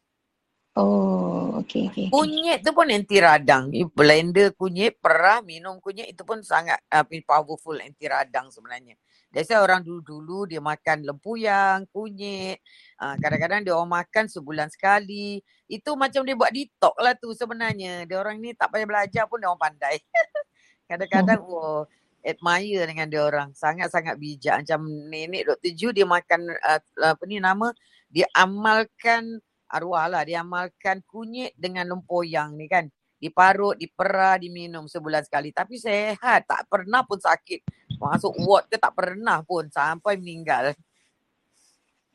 [0.75, 2.11] Oh, okey okey.
[2.11, 2.11] okey.
[2.11, 3.71] Kunyit tu pun anti radang.
[3.95, 8.99] Blender kunyit, perah, minum kunyit itu pun sangat uh, powerful anti radang sebenarnya.
[9.31, 12.59] Biasa orang dulu-dulu dia makan lempuyang, kunyit.
[12.99, 15.39] Uh, kadang-kadang dia orang makan sebulan sekali.
[15.71, 18.03] Itu macam dia buat detox lah tu sebenarnya.
[18.03, 20.03] Dia orang ni tak payah belajar pun dia orang pandai.
[20.91, 21.87] kadang-kadang oh,
[22.19, 23.55] admire dengan dia orang.
[23.55, 24.59] Sangat-sangat bijak.
[24.67, 25.71] Macam nenek Dr.
[25.71, 27.71] Ju dia makan uh, apa ni nama
[28.11, 35.23] dia amalkan arwah lah dia amalkan kunyit dengan lempoyang ni kan diparut, diperah, diminum sebulan
[35.25, 37.63] sekali tapi sehat tak pernah pun sakit
[37.97, 40.75] masuk ward ke tak pernah pun sampai meninggal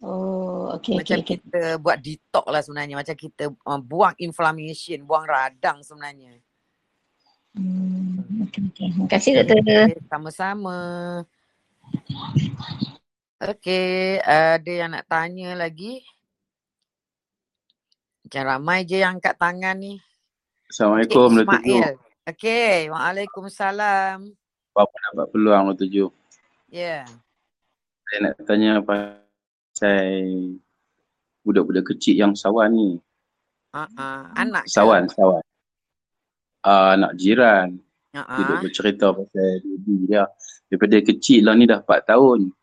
[0.00, 1.28] Oh, okey okey macam okey.
[1.36, 6.40] kita buat detox lah sebenarnya macam kita uh, buang inflammation buang radang sebenarnya
[7.50, 8.86] Hmm, okey okey.
[8.94, 9.58] Terima kasih doktor.
[9.58, 10.78] okay, sama-sama
[13.40, 16.04] Okey, ada yang nak tanya lagi?
[18.30, 19.98] Macam ramai je yang angkat tangan ni.
[20.70, 21.66] Assalamualaikum Dr.
[21.66, 21.82] Ju.
[21.82, 21.94] Ismail.
[22.30, 24.18] Okey, Waalaikumsalam.
[24.70, 25.90] Apa dapat peluang Dr.
[25.90, 26.06] Ju?
[26.70, 27.02] Ya.
[27.02, 27.04] Yeah.
[28.06, 29.18] Saya nak tanya apa
[29.74, 30.06] pasal
[31.42, 32.90] budak-budak kecil yang sawan ni.
[33.74, 34.30] Uh-uh.
[34.38, 34.78] Anak ke?
[34.78, 35.42] Sawan, sawan.
[36.62, 37.82] Uh, anak jiran.
[38.14, 38.30] Uh-uh.
[38.30, 40.30] Dia duk bercerita pasal baby dia.
[40.70, 42.54] Daripada kecil lah ni dah 4 tahun.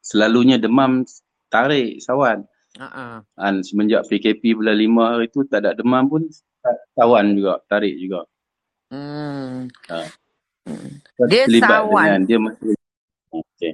[0.00, 1.04] Selalunya demam
[1.52, 2.48] tarik sawan.
[2.74, 3.22] Uh-uh.
[3.38, 6.26] Dan semenjak PKP bulan 5 hari tu tak ada demam pun
[6.98, 8.26] sawan juga, tarik juga.
[8.90, 9.70] Hmm.
[9.90, 9.98] Ha.
[11.30, 12.04] Dia sawan.
[12.04, 12.74] Dengan, dia masih
[13.30, 13.72] okay.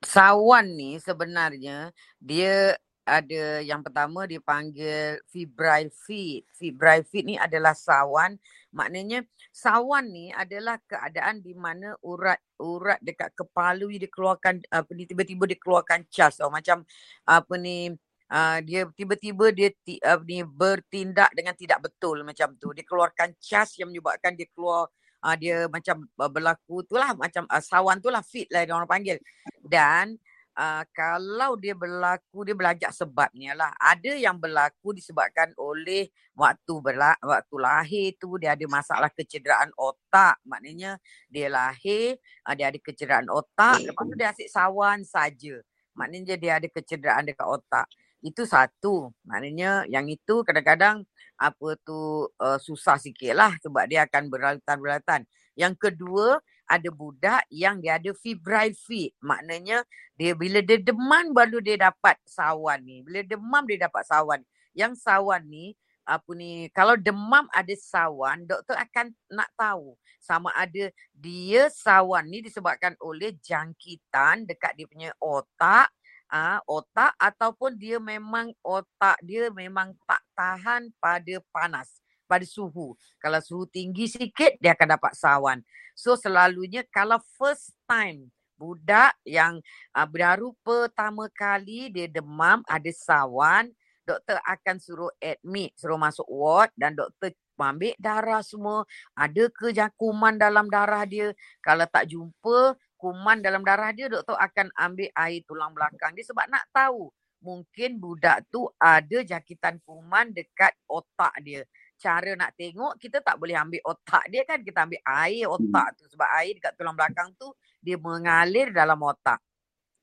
[0.00, 1.90] Sawan ni sebenarnya
[2.22, 6.44] dia ada yang pertama dipanggil febrile fit.
[6.52, 8.36] Febrile fit ni adalah sawan.
[8.76, 15.48] Maknanya sawan ni adalah keadaan di mana urat-urat dekat kepala dia keluarkan apa ni tiba-tiba
[15.48, 16.52] dia keluarkan cas tau.
[16.52, 16.84] Macam
[17.24, 17.96] apa ni
[18.28, 19.72] uh, dia tiba-tiba dia
[20.04, 22.76] apa ni bertindak dengan tidak betul macam tu.
[22.76, 24.92] Dia keluarkan cas yang menyebabkan dia keluar
[25.24, 28.76] uh, dia macam uh, berlaku tu lah macam uh, sawan tu lah fit lah dia
[28.76, 29.16] orang panggil.
[29.64, 30.20] Dan
[30.58, 33.70] uh, kalau dia berlaku dia belajar sebabnya lah.
[33.78, 40.42] Ada yang berlaku disebabkan oleh waktu berla waktu lahir tu dia ada masalah kecederaan otak.
[40.42, 40.98] Maknanya
[41.30, 45.62] dia lahir uh, dia ada kecederaan otak lepas tu dia asyik sawan saja.
[45.94, 47.86] Maknanya dia ada kecederaan dekat otak.
[48.18, 49.14] Itu satu.
[49.22, 51.06] Maknanya yang itu kadang-kadang
[51.38, 55.22] apa tu uh, susah sikit lah sebab dia akan berlatan-berlatan.
[55.54, 59.16] Yang kedua, ada budak yang dia ada febrile fit.
[59.24, 59.82] Maknanya
[60.14, 63.00] dia bila dia demam baru dia dapat sawan ni.
[63.02, 64.40] Bila demam dia dapat sawan.
[64.76, 65.74] Yang sawan ni
[66.08, 72.40] apa ni kalau demam ada sawan doktor akan nak tahu sama ada dia sawan ni
[72.40, 75.92] disebabkan oleh jangkitan dekat dia punya otak
[76.32, 82.92] uh, otak ataupun dia memang otak dia memang tak tahan pada panas pada suhu.
[83.16, 85.58] Kalau suhu tinggi sikit dia akan dapat sawan.
[85.96, 88.28] So selalunya kalau first time
[88.60, 89.62] budak yang
[89.96, 93.72] uh, baru pertama kali dia demam ada sawan,
[94.04, 98.86] doktor akan suruh admit, suruh masuk ward dan doktor ambil darah semua.
[99.18, 101.34] Ada ke kuman dalam darah dia?
[101.58, 106.46] Kalau tak jumpa kuman dalam darah dia, doktor akan ambil air tulang belakang dia sebab
[106.46, 111.62] nak tahu mungkin budak tu ada jangkitan kuman dekat otak dia
[111.98, 116.06] cara nak tengok kita tak boleh ambil otak dia kan kita ambil air otak tu
[116.06, 117.50] sebab air dekat tulang belakang tu
[117.82, 119.42] dia mengalir dalam otak.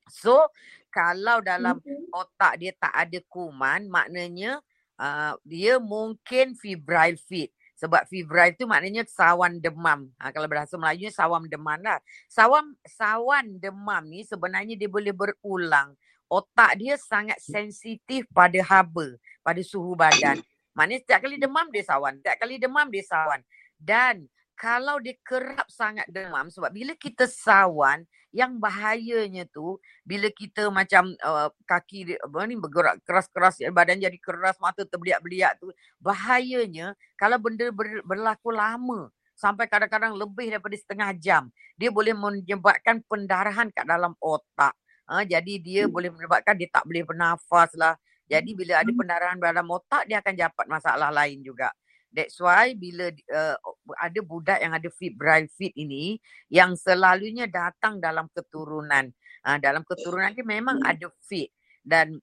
[0.06, 0.52] So
[0.92, 1.80] kalau dalam
[2.12, 4.60] otak dia tak ada kuman maknanya
[5.00, 7.52] uh, dia mungkin febrile fit.
[7.76, 10.08] Sebab febrile tu maknanya sawan demam.
[10.16, 12.00] Ha, kalau bahasa Melayu sawan demam lah.
[12.24, 15.92] Sawan, sawan demam ni sebenarnya dia boleh berulang.
[16.26, 20.40] Otak dia sangat sensitif pada haba, pada suhu badan.
[20.76, 22.20] Maknanya setiap kali demam dia sawan.
[22.20, 23.40] Setiap kali demam dia sawan.
[23.80, 30.68] Dan kalau dia kerap sangat demam sebab bila kita sawan yang bahayanya tu bila kita
[30.68, 36.92] macam uh, kaki dia, apa ni bergerak keras-keras badan jadi keras mata terbeliak-beliak tu bahayanya
[37.16, 41.42] kalau benda ber, berlaku lama sampai kadang-kadang lebih daripada setengah jam
[41.76, 44.72] dia boleh menyebabkan pendarahan kat dalam otak
[45.08, 49.66] ha, jadi dia boleh menyebabkan dia tak boleh bernafas lah jadi bila ada pendarahan dalam
[49.70, 51.70] otak dia akan dapat masalah lain juga.
[52.10, 53.56] That's why bila uh,
[54.02, 56.18] ada budak yang ada febrile fit ini
[56.50, 59.10] yang selalunya datang dalam keturunan.
[59.46, 61.54] Uh, dalam keturunan dia memang ada fit
[61.86, 62.18] dan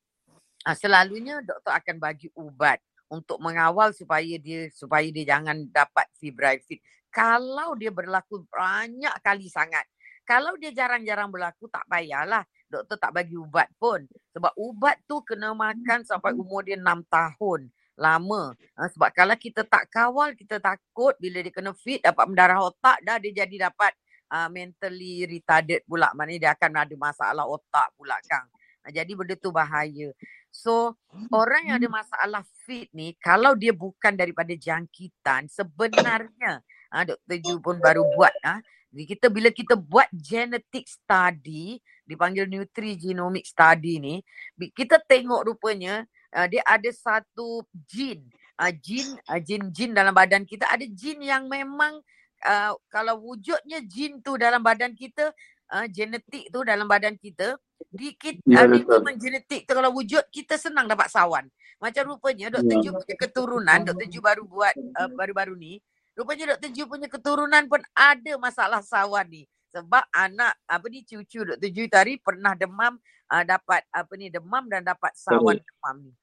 [0.67, 6.59] uh, selalunya doktor akan bagi ubat untuk mengawal supaya dia supaya dia jangan dapat febrile
[6.65, 6.83] fit.
[7.13, 9.85] Kalau dia berlaku banyak kali sangat.
[10.25, 12.41] Kalau dia jarang-jarang berlaku tak payahlah
[12.73, 14.01] doktor tak bagi ubat pun.
[14.33, 17.69] Sebab ubat tu kena makan sampai umur dia 6 tahun.
[17.93, 18.57] Lama.
[18.73, 22.97] Ha, sebab kalau kita tak kawal, kita takut bila dia kena fit, dapat mendarah otak,
[23.05, 23.93] dah dia jadi dapat
[24.33, 26.09] uh, mentally retarded pula.
[26.17, 28.49] Maknanya dia akan ada masalah otak pula Kang.
[28.83, 30.09] Ha, jadi benda tu bahaya.
[30.53, 30.97] So
[31.33, 37.37] orang yang ada masalah fit ni, kalau dia bukan daripada jangkitan, sebenarnya ha, Dr.
[37.41, 38.33] Ju pun baru buat.
[38.45, 38.61] Ha,
[38.93, 44.15] kita bila kita buat genetic study, dipanggil nutrigenomic study ni,
[44.75, 46.03] kita tengok rupanya
[46.35, 48.27] uh, dia ada satu jin,
[48.59, 50.67] uh, jin, uh, jin-jin dalam badan kita.
[50.67, 52.01] Ada jin yang memang
[52.43, 55.31] uh, kalau wujudnya jin tu dalam badan kita,
[55.71, 57.55] uh, genetik tu dalam badan kita,
[57.93, 61.47] di kita, ya, uh, genetik tu kalau wujud kita senang dapat sawan.
[61.83, 62.79] Macam rupanya Dr.
[62.79, 62.83] Ya.
[62.87, 64.07] Ju punya keturunan, Dr.
[64.07, 66.69] Ju baru buat uh, baru-baru ni, Rupanya Dr.
[66.69, 69.49] Ju punya keturunan pun ada masalah sawan ni.
[69.73, 71.69] Sebab anak apa ni cucu Dr.
[71.73, 72.93] Ju tadi pernah demam
[73.33, 75.65] uh, dapat apa ni demam dan dapat sawan Sorry.
[75.65, 76.13] demam ni.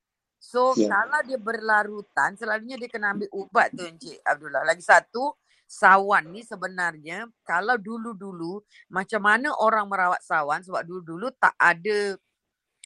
[0.40, 0.88] So yeah.
[0.88, 4.64] kalau dia berlarutan selalunya dia kena ambil ubat tu Encik Abdullah.
[4.64, 5.36] Lagi satu
[5.70, 8.58] sawan ni sebenarnya kalau dulu-dulu
[8.90, 12.18] macam mana orang merawat sawan sebab dulu-dulu tak ada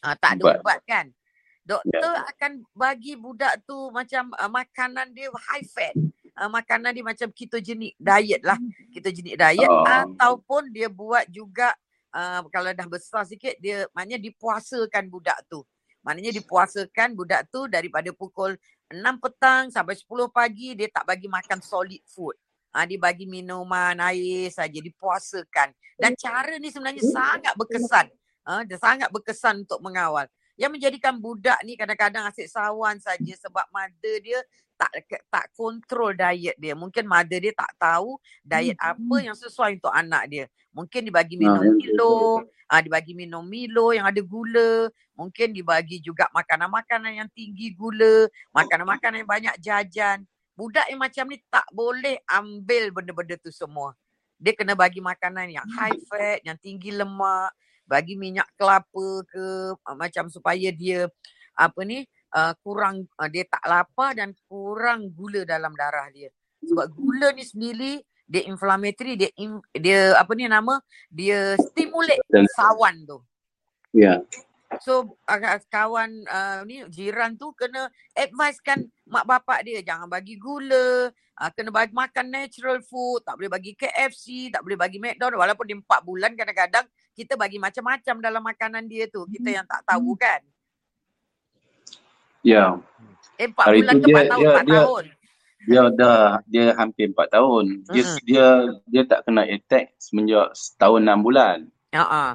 [0.04, 0.56] uh, tak ada Ubat.
[0.60, 1.06] ubat kan.
[1.64, 5.96] Doktor akan bagi budak tu macam uh, makanan dia high fat.
[6.34, 8.58] Uh, makanan dia macam ketogenic diet lah.
[8.90, 9.86] Ketogenic diet Oh.
[9.86, 11.70] ataupun dia buat juga
[12.10, 15.62] uh, kalau dah besar sikit dia maknanya dipuasakan budak tu.
[16.02, 18.58] Maknanya dipuasakan budak tu daripada pukul
[18.90, 22.34] 6 petang sampai 10 pagi dia tak bagi makan solid food.
[22.74, 25.70] Ah dia bagi minuman air saja dipuasakan.
[25.94, 28.10] Dan cara ni sebenarnya sangat berkesan.
[28.42, 30.26] Ah dia sangat berkesan untuk mengawal.
[30.54, 34.38] Yang menjadikan budak ni kadang-kadang asyik sawan saja sebab mother dia
[34.74, 34.90] tak
[35.30, 36.74] tak kontrol diet dia.
[36.74, 40.44] Mungkin mother dia tak tahu diet apa yang sesuai untuk anak dia.
[40.74, 47.12] Mungkin dibagi minum Milo, ah dibagi minum Milo yang ada gula, mungkin dibagi juga makanan-makanan
[47.14, 50.26] yang tinggi gula, makanan-makanan yang banyak jajan.
[50.54, 53.94] Budak yang macam ni tak boleh ambil benda-benda tu semua.
[54.38, 59.96] Dia kena bagi makanan yang high fat, yang tinggi lemak, bagi minyak kelapa ke uh,
[59.96, 61.08] macam supaya dia
[61.54, 62.02] apa ni
[62.34, 66.32] uh, kurang uh, dia tak lapar dan kurang gula dalam darah dia.
[66.64, 67.92] Sebab gula ni sendiri
[68.24, 70.80] dia inflammatory, dia in, dia apa ni nama?
[71.12, 72.24] Dia stimulate
[72.56, 73.20] sawan tu.
[73.92, 74.24] Ya.
[74.82, 81.12] So uh, kawan uh, ni jiran tu kena advisekan mak bapak dia jangan bagi gula,
[81.12, 85.64] uh, kena bagi makan natural food, tak boleh bagi KFC, tak boleh bagi McDonald walaupun
[85.68, 89.28] dia 4 bulan kadang-kadang kita bagi macam-macam dalam makanan dia tu.
[89.28, 90.40] Kita yang tak tahu kan.
[92.40, 92.80] Ya.
[93.36, 95.04] Eh 4 Hari bulan ke 4 dia- tahun, dia- 4 dia- tahun.
[95.64, 97.64] Dia dah dia hampir 4 tahun.
[97.88, 98.18] Dia Mm-mm.
[98.28, 98.46] dia
[98.84, 101.58] dia tak kena attack semenjak setahun 6 bulan.
[101.96, 102.32] Ha ah.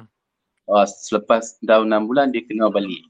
[0.66, 3.06] Uh, selepas tahun 6 bulan dia kena balik.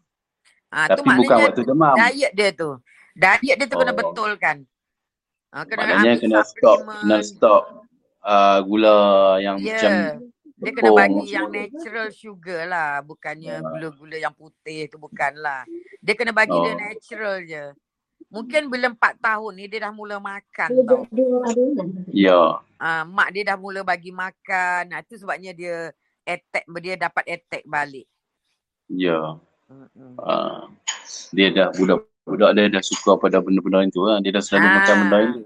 [0.68, 1.96] Ah tu Tapi bukan waktu demam.
[1.96, 2.77] diet dia tu.
[3.14, 3.99] Diet dia tu kena Oh.
[3.99, 4.57] betulkan.
[5.51, 7.62] Ah kena Maknanya kena stop kena stop
[8.23, 8.99] uh, gula
[9.42, 9.75] yang Ya.
[9.75, 9.92] macam
[10.61, 13.01] Dia kena bagi yang natural sugar lah.
[13.01, 13.64] Bukannya Ah.
[13.64, 15.64] gula-gula yang putih tu bukanlah.
[15.99, 16.79] Dia kena bagi dia Oh.
[16.79, 17.64] natural je.
[18.31, 21.03] Mungkin bila 4 tahun ni dia dah mula makan tau.
[22.12, 22.62] Ya.
[22.79, 24.87] Ah, mak dia dah mula bagi makan.
[24.87, 25.90] Nah, tu sebabnya dia
[26.23, 28.07] attack dia dapat attack balik.
[28.87, 29.35] Ya.
[29.66, 30.14] Mm-mm.
[30.14, 30.70] Uh,
[31.35, 31.75] dia dah
[32.31, 34.19] budak-budak dia dah suka pada benda-benda itu lah.
[34.19, 34.75] Dia dah selalu Ah.
[34.77, 35.40] makan benda itu.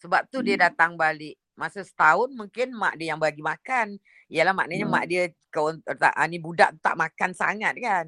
[0.00, 0.64] Sebab tu dia Hmm.
[0.66, 1.36] datang balik.
[1.52, 4.00] Masa setahun mungkin mak dia yang bagi makan.
[4.26, 4.94] Yalah maknanya Hmm.
[4.94, 8.06] mak dia kawan tak ah, ni budak tak makan sangat kan.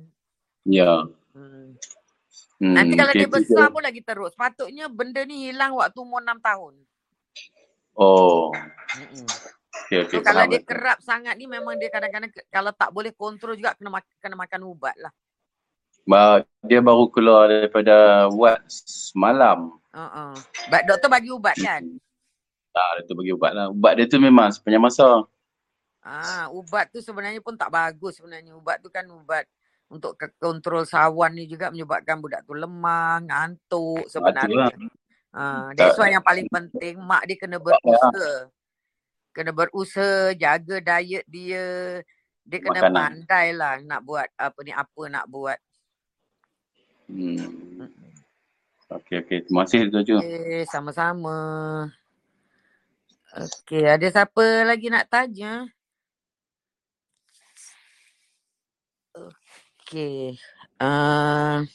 [0.64, 1.04] Ya.
[1.36, 1.76] Hmm.
[2.56, 4.30] Hmm, Nanti kalau okay, dia besar pun lagi teruk.
[4.30, 6.74] Sepatutnya benda ni hilang waktu umur 6 tahun.
[7.94, 8.50] Oh.
[8.94, 9.26] Mm-mm.
[9.84, 10.16] Okay, okay.
[10.16, 13.90] So kalau dia kerap sangat ni memang dia kadang-kadang kalau tak boleh kontrol juga kena
[13.92, 15.12] mak- kena makan ubat lah.
[16.64, 19.76] Dia baru keluar daripada ward semalam.
[19.94, 20.34] Uh-uh.
[20.68, 21.84] But doktor bagi ubat kan?
[22.74, 23.70] Ah, tu bagi ubat lah.
[23.70, 25.22] Ubat dia tu memang sepanjang masa.
[26.04, 28.52] Ah, ubat tu sebenarnya pun tak bagus sebenarnya.
[28.58, 29.46] Ubat tu kan ubat
[29.88, 34.68] untuk ke- kontrol sawan ni juga menyebabkan budak tu lemah, ngantuk sebenarnya.
[34.68, 34.72] lah.
[35.34, 38.50] Ah, that's why yang paling penting mak dia kena berusaha.
[39.34, 41.98] Kena berusaha jaga diet dia.
[42.44, 42.94] Dia kena Makanan.
[42.94, 45.56] pandai lah nak buat apa ni apa nak buat.
[47.08, 47.88] Hmm.
[48.94, 49.38] Okey, okey.
[49.48, 50.02] Terima kasih Dr.
[50.06, 50.16] Ju.
[50.20, 51.38] Okay, sama-sama.
[53.34, 55.66] Okey, ada siapa lagi nak tanya?
[59.14, 60.38] Okey.
[60.78, 61.66] Uh,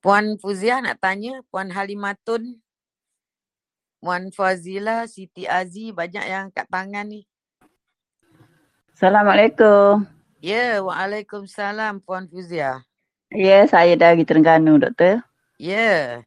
[0.00, 2.62] Puan Fuzia nak tanya, Puan Halimatun,
[3.98, 7.26] Puan Fazila, Siti Azi, banyak yang kat tangan ni.
[8.94, 10.17] Assalamualaikum.
[10.38, 12.86] Ya, Waalaikumsalam Puan Fuzia.
[13.34, 15.26] Ya, saya dari Terengganu, doktor.
[15.58, 16.22] Ya.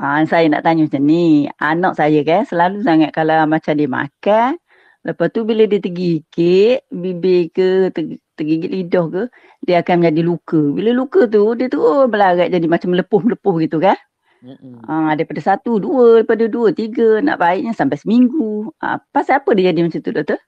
[0.00, 1.52] Ha, saya nak tanya macam ni.
[1.60, 4.56] Anak saya kan selalu sangat kalau macam dia makan,
[5.04, 9.22] lepas tu bila dia tergigit bibir ke, ter- tergigit lidah ke,
[9.68, 10.60] dia akan menjadi luka.
[10.72, 14.00] Bila luka tu, dia tu oh, melarat jadi macam melepuh-melepuh gitu kan.
[14.40, 14.80] Mm-mm.
[14.88, 18.72] Ha, daripada satu, dua, daripada dua, tiga, nak baiknya sampai seminggu.
[18.80, 20.40] Ha, pasal apa dia jadi macam tu, doktor?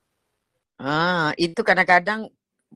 [0.79, 2.29] Ah, itu kadang-kadang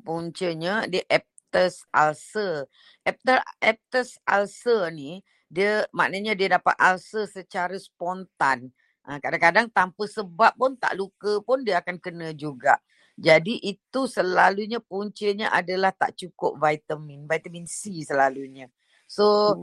[0.05, 2.65] puncanya dia Aptus ulcer.
[3.05, 5.21] Aptus, Aptus ulcer ni
[5.53, 8.73] dia maknanya dia dapat ulcer secara spontan.
[9.05, 12.81] Ah, kadang-kadang tanpa sebab pun tak luka pun dia akan kena juga.
[13.21, 18.65] Jadi itu selalunya puncanya adalah tak cukup vitamin, vitamin C selalunya.
[19.11, 19.59] So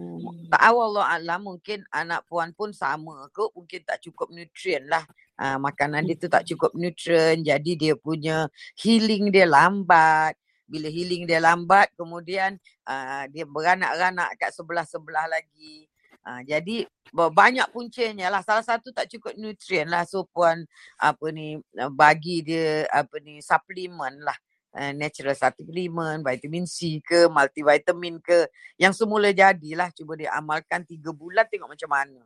[0.51, 3.47] tak Allah alam mungkin anak puan pun sama ke?
[3.55, 5.07] Mungkin tak cukup nutrien lah.
[5.39, 10.35] Uh, makanan dia tu tak cukup nutrien jadi dia punya healing dia lambat.
[10.67, 12.59] Bila healing dia lambat kemudian
[12.91, 15.87] uh, dia beranak-ranak kat sebelah-sebelah lagi.
[16.27, 16.83] Uh, jadi
[17.15, 18.43] ba- banyak puncanya lah.
[18.43, 20.03] Salah satu tak cukup nutrien lah.
[20.03, 20.67] So puan
[20.99, 21.55] apa ni
[21.95, 24.35] bagi dia apa ni suplemen lah
[24.73, 31.13] uh, natural supplement, vitamin C ke, multivitamin ke, yang semula jadilah cuba dia amalkan tiga
[31.13, 32.21] bulan tengok macam mana.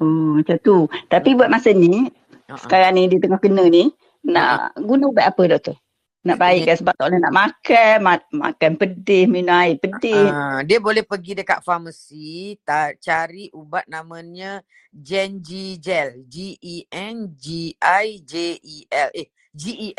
[0.00, 0.88] Oh, macam tu.
[1.06, 2.08] Tapi buat masa ni,
[2.48, 2.56] Uh-uh.
[2.56, 3.92] sekarang ni dia tengah kena ni,
[4.24, 5.76] nak guna ubat apa doktor?
[6.22, 10.30] Nak baikkan sebab tak boleh nak makan, ma- makan pedih, minum air pedih.
[10.30, 14.62] Ah, dia boleh pergi dekat farmasi ta- cari ubat namanya
[14.94, 16.22] Gengi Gel.
[16.30, 19.10] G E N G I J E L.
[19.18, 19.90] Eh, G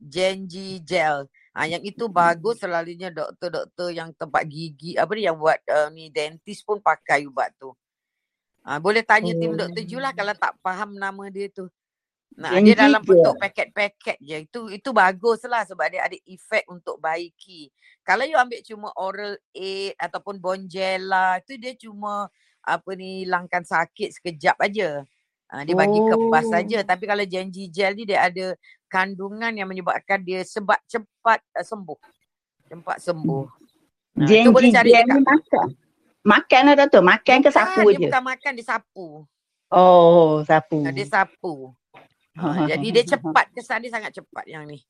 [0.00, 0.08] L.
[0.08, 1.28] Gengi Gel.
[1.52, 6.08] Ah, yang itu bagus selalunya doktor-doktor yang tempat gigi apa ni yang buat uh, ni
[6.08, 7.74] dentist pun pakai ubat tu.
[8.64, 9.84] Ah, boleh tanya tim Dr.
[9.84, 11.68] Ju lah kalau tak faham nama dia tu.
[12.38, 14.36] Nah, dia dalam bentuk paket-paket je.
[14.46, 17.68] Itu itu bagus lah sebab dia ada efek untuk baiki.
[18.06, 22.30] Kalau you ambil cuma oral aid ataupun bonjela, itu dia cuma
[22.62, 25.02] apa ni hilangkan sakit sekejap aja.
[25.50, 26.52] Ha, dia bagi kebas Oh.
[26.54, 26.78] saja.
[26.86, 28.54] Tapi kalau janji gel ni dia ada
[28.86, 31.98] kandungan yang menyebabkan dia sebab cepat uh, sembuh.
[32.70, 33.44] Cepat sembuh.
[34.22, 35.68] Ha, tu boleh cari gel ni makan.
[36.20, 38.08] Makan lah doktor, makan ke sapu dia je?
[38.12, 39.24] bukan makan, dia sapu.
[39.72, 40.84] Oh, sapu.
[40.84, 41.72] Dia sapu.
[42.70, 44.84] Jadi dia cepat, kesan dia sangat cepat yang ni.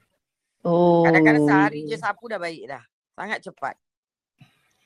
[0.66, 1.06] Oh.
[1.06, 2.82] Kadang-kadang sehari je sapu dah baik dah.
[3.16, 3.78] Sangat cepat.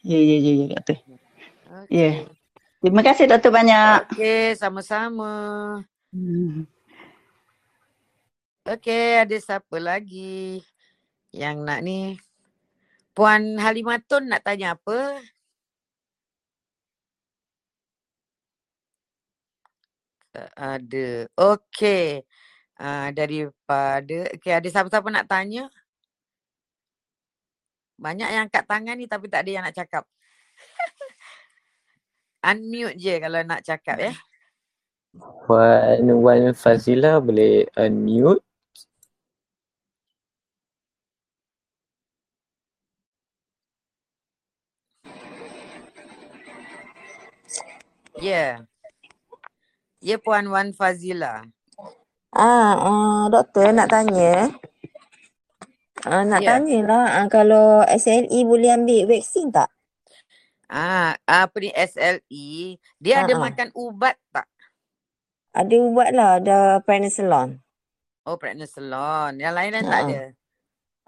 [0.04, 0.98] Ya, ya, ya, ya doktor.
[1.88, 1.88] Okay.
[1.90, 2.10] Ya.
[2.84, 4.12] Terima kasih doktor banyak.
[4.12, 5.32] Okey, sama-sama.
[6.12, 6.68] Hmm.
[8.68, 10.60] Okey, ada siapa lagi
[11.32, 12.20] yang nak ni?
[13.16, 15.16] Puan Halimatun nak tanya apa?
[20.28, 21.08] Tak ada.
[21.40, 22.20] Okey.
[22.76, 25.72] Uh, daripada, okey ada siapa-siapa nak tanya?
[27.96, 30.04] Banyak yang angkat tangan ni tapi tak ada yang nak cakap.
[32.44, 34.12] Unmute je kalau nak cakap ya.
[35.48, 38.44] Puan Wan Fazila boleh unmute.
[48.20, 48.28] Ya.
[48.28, 48.52] Yeah.
[50.04, 51.48] Ya Puan Wan Fazila.
[52.34, 54.52] Ah, uh, doktor nak tanya.
[56.04, 56.60] Ah, nak Ya.
[56.60, 59.72] tanyalah ah, kalau SLE boleh ambil vaksin tak?
[60.74, 63.46] Ah, apa ni SLE, dia ada Ah, ah.
[63.46, 64.48] makan ubat tak?
[65.54, 67.60] Ada ubat lah, ada prednisolone.
[68.26, 69.36] Oh, prednisolone.
[69.42, 70.10] Yang lain lain tak Ah, ah.
[70.10, 70.20] ada.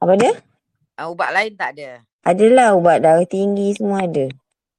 [0.03, 0.33] Apa dia?
[0.99, 1.91] Ah, ubat lain tak ada.
[2.27, 4.29] Adalah ubat darah tinggi semua ada.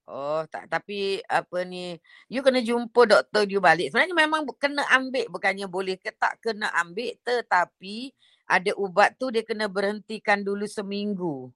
[0.06, 1.98] Oh, tak tapi apa ni,
[2.30, 3.90] you kena jumpa doktor you balik.
[3.90, 8.14] Sebenarnya memang bu- kena ambil bukannya boleh ke tak kena ambil tetapi
[8.46, 11.50] ada ubat tu dia kena berhentikan dulu seminggu.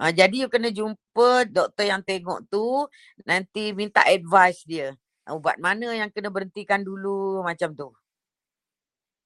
[0.00, 2.88] Ah, jadi you kena jumpa doktor yang tengok tu
[3.28, 4.96] nanti minta advice dia.
[5.28, 7.92] Ah, Ubat mana yang kena berhentikan dulu macam tu.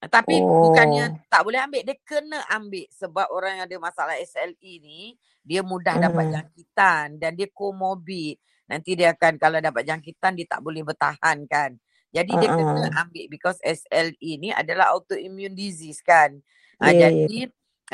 [0.02, 1.22] Ah, Tapi bukannya Oh.
[1.30, 5.14] tak boleh ambil, dia kena ambil sebab orang yang ada masalah SLE ni
[5.46, 6.34] dia mudah dapat Hmm.
[6.42, 8.36] jangkitan dan dia comorbid.
[8.66, 11.78] Nanti dia akan kalau dapat jangkitan dia tak boleh bertahan kan.
[12.10, 16.34] Jadi dia kena Ah, ambil because SLE ni adalah autoimmune disease kan.
[16.82, 17.26] Ah, Ya, ya, ya.
[17.30, 17.40] jadi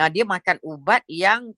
[0.01, 1.53] ah, dia makan ubat yang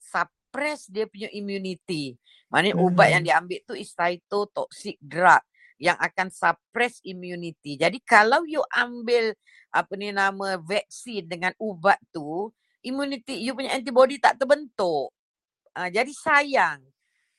[0.52, 2.20] suppress dia punya immunity.
[2.52, 3.28] Maknanya ubat yang Hmm.
[3.32, 5.40] dia ambil tu is cytotoxic drug
[5.80, 7.80] yang akan suppress immunity.
[7.80, 9.32] Jadi kalau you ambil
[9.72, 12.52] apa ni nama vaksin dengan ubat tu,
[12.84, 15.08] immunity you punya antibody tak terbentuk.
[15.72, 16.84] Ah, jadi sayang.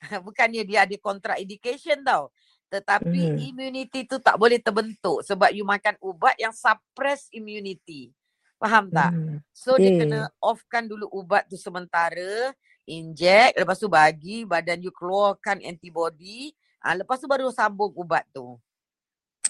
[0.26, 2.34] Bukannya dia ada contraindication tau.
[2.74, 3.38] Tetapi Hmm.
[3.54, 8.10] immunity tu tak boleh terbentuk sebab you makan ubat yang suppress immunity.
[8.58, 9.14] Faham tak?
[9.14, 9.38] Hmm.
[9.54, 12.50] So dia Ya, kena offkan dulu ubat tu sementara,
[12.88, 16.52] inject, lepas tu bagi badan you keluarkan antibody,
[16.84, 18.58] ah lepas tu baru sambung ubat tu.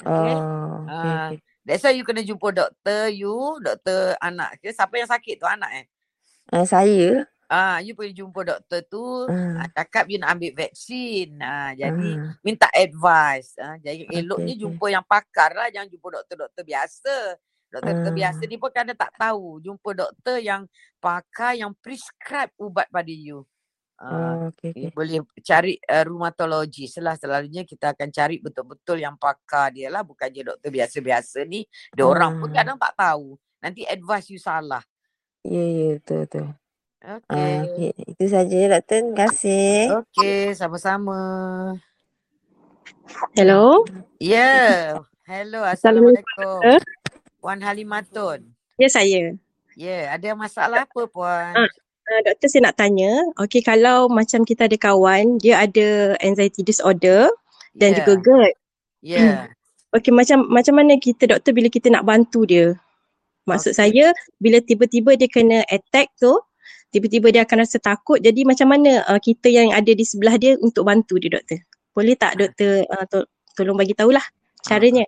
[0.03, 0.43] Okay?
[0.45, 1.39] Oh, okey, Ah, okey.
[1.67, 4.71] that's why you kena jumpa doktor you, doktor anak ke.
[4.73, 5.85] Siapa yang sakit tu anak eh?
[6.51, 7.25] Ah, saya?
[7.51, 9.03] Ah, you pergi jumpa doktor tu,
[9.53, 11.35] ah, Ah, cakap you nak ambil vaksin.
[11.43, 12.35] Ah, jadi ah.
[12.41, 13.53] minta advice.
[13.59, 14.63] Ah, jadi Okey, eloknya okey.
[14.63, 17.15] jumpa yang pakar lah, jangan jumpa doktor-doktor biasa.
[17.73, 19.57] Doktor-doktor biasa Ah, ni pun kadang tak tahu.
[19.65, 20.69] Jumpa doktor yang
[21.01, 23.41] pakar yang prescribe ubat pada you.
[23.97, 24.93] Ah, oh, okey, you okey.
[24.93, 27.17] boleh cari uh, rheumatologist lah.
[27.17, 30.05] Selalunya kita akan cari betul-betul yang pakar dia lah.
[30.05, 31.65] Bukan je doktor biasa-biasa ni.
[31.89, 33.41] Dia orang pun Ah, kadang tak tahu.
[33.57, 34.85] Nanti advice you salah.
[35.41, 36.47] ya, ya, betul, betul.
[37.01, 37.57] Okay.
[37.57, 37.91] Ah, okey.
[38.05, 39.01] Itu saja, doktor.
[39.01, 39.73] Terima kasih.
[40.05, 41.17] Okay, sama-sama.
[43.33, 43.81] Hello.
[44.21, 44.29] Ya.
[44.29, 45.09] Yeah.
[45.23, 46.83] Hello, Assalamualaikum.
[47.43, 48.39] Puan Halimatun.
[48.79, 49.35] Ya saya.
[49.75, 50.03] Ya, yeah.
[50.15, 51.51] ada masalah apa Puan?
[51.51, 51.67] Ah,
[52.07, 53.11] uh, doktor saya nak tanya,
[53.43, 57.27] okey kalau macam kita ada kawan, dia ada anxiety disorder
[57.75, 57.95] dan Ya.
[57.99, 58.55] juga GERD.
[59.03, 59.27] Ya.
[59.93, 62.73] Okey macam macam mana kita doktor bila kita nak bantu dia?
[63.45, 63.77] Maksud Okey.
[63.77, 64.05] saya
[64.41, 66.33] bila tiba-tiba dia kena attack tu,
[66.89, 68.17] tiba-tiba dia akan rasa takut.
[68.17, 71.61] Jadi macam mana uh, kita yang ada di sebelah dia untuk bantu dia doktor?
[71.93, 74.23] Boleh tak doktor uh, to- tolong bagi tahulah
[74.65, 75.05] caranya?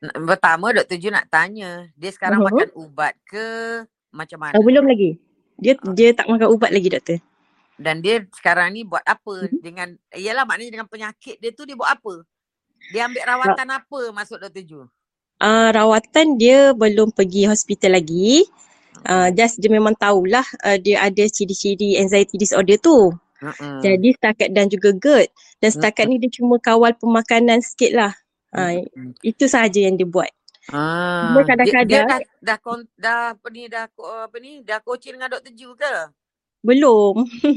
[0.00, 0.96] Pertama Dr.
[0.96, 2.52] Ju nak tanya, dia sekarang Uh-huh.
[2.52, 3.46] makan ubat ke
[4.12, 4.54] macam mana?
[4.54, 5.16] Uh, belum lagi.
[5.56, 7.18] Dia dia tak makan ubat lagi doktor.
[7.76, 9.60] Dan dia sekarang ni buat apa Mhm.
[9.60, 12.24] dengan, iyalah maknanya dengan penyakit dia tu dia buat apa?
[12.92, 14.64] Dia ambil rawatan apa masuk Dr.
[14.64, 14.80] Ju?
[15.36, 18.44] Uh, rawatan dia belum pergi hospital lagi.
[19.04, 23.12] Uh, just dia memang tahulah uh, dia ada ciri-ciri anxiety disorder tu.
[23.36, 23.84] Mm-mm.
[23.84, 25.28] Jadi setakat dan juga GERD.
[25.60, 26.16] Dan setakat Mm-mm.
[26.16, 28.12] ni dia cuma kawal pemakanan sikit lah.
[28.56, 29.14] Mm-mm.
[29.22, 30.30] itu sahaja yang dia buat.
[30.72, 32.58] Ah, dia, dia kadang-kadang dah dah
[32.98, 33.86] dah apa ni dah
[34.26, 35.52] apa ni dah coaching dengan Dr.
[35.54, 35.94] Ju ke?
[36.64, 37.14] belum.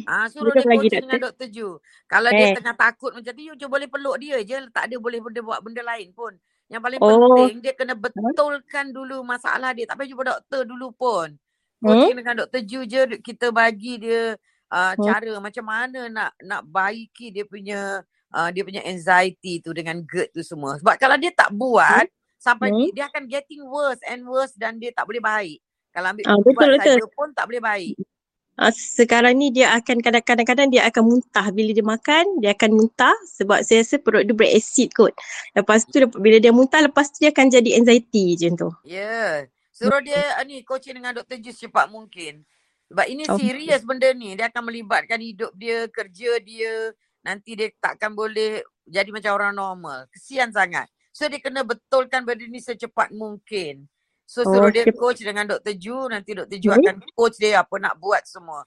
[0.08, 1.48] Ah suruh belum dia lagi coaching dengan Dr.
[1.50, 1.70] Ju.
[2.10, 2.54] Kalau dia Eh.
[2.54, 4.58] tengah takut macam tu, you je boleh peluk dia je.
[4.72, 6.36] Tak ada boleh benda buat benda lain pun.
[6.70, 7.10] Yang paling Oh.
[7.10, 9.86] penting dia kena betulkan dulu masalah dia.
[9.90, 11.36] Tak payah jumpa doktor dulu pun.
[11.82, 11.88] Hmm?
[11.88, 12.62] Coaching dengan Dr.
[12.66, 14.36] Ju je kita bagi dia
[14.74, 15.04] uh, Hmm.
[15.06, 20.34] cara macam mana nak nak baiki dia punya uh, dia punya anxiety tu dengan GERD
[20.34, 20.78] tu semua.
[20.78, 22.06] Sebab kalau dia tak buat
[22.36, 22.80] sampai Hmm.
[22.90, 25.60] dia, dia akan getting worse and worse dan dia tak boleh baik.
[25.90, 26.98] Kalau ambil Ah, ubat betul betul.
[27.02, 27.96] saja pun tak boleh baik.
[28.60, 32.72] Uh, sekarang ni dia akan kadang- kadang-kadang dia akan muntah bila dia makan dia akan
[32.76, 35.16] muntah sebab saya rasa perut dia berasid kot.
[35.56, 38.68] Lepas tu bila dia muntah lepas tu dia akan jadi anxiety je tu.
[38.84, 39.00] Ya.
[39.00, 39.32] Yeah.
[39.72, 41.40] Suruh dia uh, ni coaching dengan Dr.
[41.40, 42.44] Ju secepat mungkin.
[42.92, 43.40] Sebab ini Oh.
[43.40, 44.36] serius benda ni.
[44.36, 46.92] Dia akan melibatkan hidup dia, kerja dia.
[47.20, 50.08] Nanti dia takkan boleh jadi macam orang normal.
[50.10, 50.88] Kesian sangat.
[51.12, 53.86] So dia kena betulkan benda ni secepat mungkin.
[54.24, 54.96] So Oh, suruh dia sip.
[54.96, 55.74] coach dengan Dr.
[55.76, 56.08] Ju.
[56.08, 56.58] Nanti Dr.
[56.58, 56.80] Ju Hmm.
[56.80, 58.64] akan coach dia apa nak buat semua.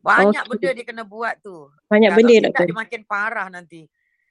[0.00, 0.50] Banyak Okey.
[0.50, 1.68] benda dia kena buat tu.
[1.88, 2.64] Banyak Kalau benda doktor.
[2.64, 3.82] dia makin parah nanti.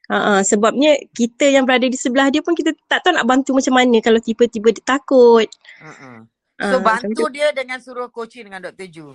[0.03, 3.73] Ha, sebabnya kita yang berada di sebelah dia pun kita tak tahu nak bantu macam
[3.73, 5.47] mana kalau tiba-tiba dia takut.
[5.79, 6.27] Uh-uh.
[6.59, 7.31] So macam bantu tu.
[7.31, 8.87] dia dengan suruh coaching dengan Dr.
[8.87, 9.07] Ju.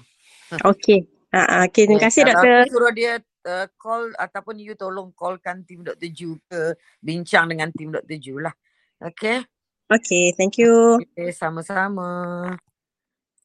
[0.65, 1.05] Okey.
[1.29, 2.57] Ha, ha, okay, terima Okay, kasih kalau doktor.
[2.59, 3.13] aku suruh dia
[3.49, 6.13] uh, call ataupun you tolong callkan tim Dr.
[6.13, 8.19] Ju ke bincang dengan tim Dr.
[8.21, 8.53] Ju lah.
[9.01, 9.41] Okay?
[9.89, 11.01] Okay, thank you.
[11.01, 12.53] Okay, sama-sama.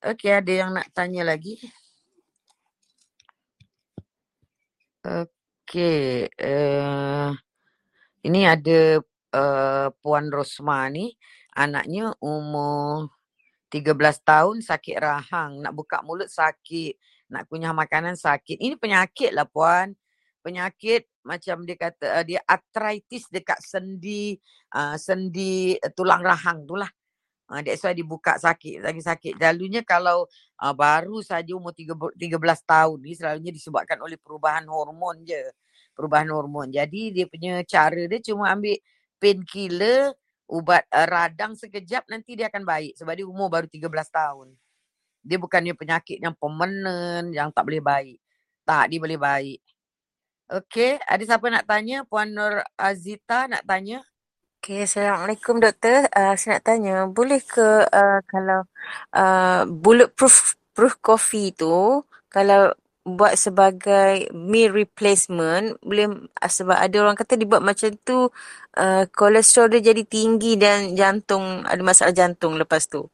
[0.04, 1.56] Okay, ada yang nak tanya lagi?
[5.04, 7.32] Okay, uh,
[8.24, 9.00] ini ada
[9.32, 11.16] uh, Puan Rosma ni,
[11.56, 13.08] anaknya umur
[13.72, 17.00] 13 tahun sakit rahang, nak buka mulut sakit,
[17.32, 18.60] nak kunyah makanan sakit.
[18.60, 19.96] Ini penyakit lah puan.
[20.44, 24.36] Penyakit macam dia kata uh, dia arthritis dekat sendi
[24.76, 26.92] uh, sendi uh, tulang rahang tu lah.
[27.48, 27.94] Uh, that's why
[28.40, 29.36] sakit, lagi sakit.
[29.40, 30.28] Selalunya kalau
[30.60, 32.16] uh, baru saja umur 13
[32.64, 35.40] tahun ni selalunya disebabkan oleh perubahan hormon je.
[35.94, 36.72] Perubahan hormon.
[36.72, 38.76] Jadi dia punya cara dia cuma ambil
[39.22, 40.12] painkiller,
[40.50, 44.48] ubat uh, radang sekejap nanti dia akan baik sebab dia umur baru 13 tahun.
[45.24, 48.20] Dia bukannya penyakit yang permanent yang tak boleh baik.
[48.68, 49.60] Tak, dia boleh baik.
[50.52, 52.04] Okey, ada siapa nak tanya?
[52.04, 54.04] Puan Nur Azita nak tanya?
[54.60, 56.08] Okay, Assalamualaikum doktor.
[56.12, 58.64] Uh, saya nak tanya, boleh ke uh, kalau
[59.16, 62.02] uh, bulletproof proof coffee tu
[62.34, 66.08] kalau buat sebagai meal replacement boleh
[66.40, 68.32] sebab ada orang kata dibuat macam tu
[68.80, 73.13] uh, kolesterol dia jadi tinggi dan jantung ada masalah jantung lepas tu.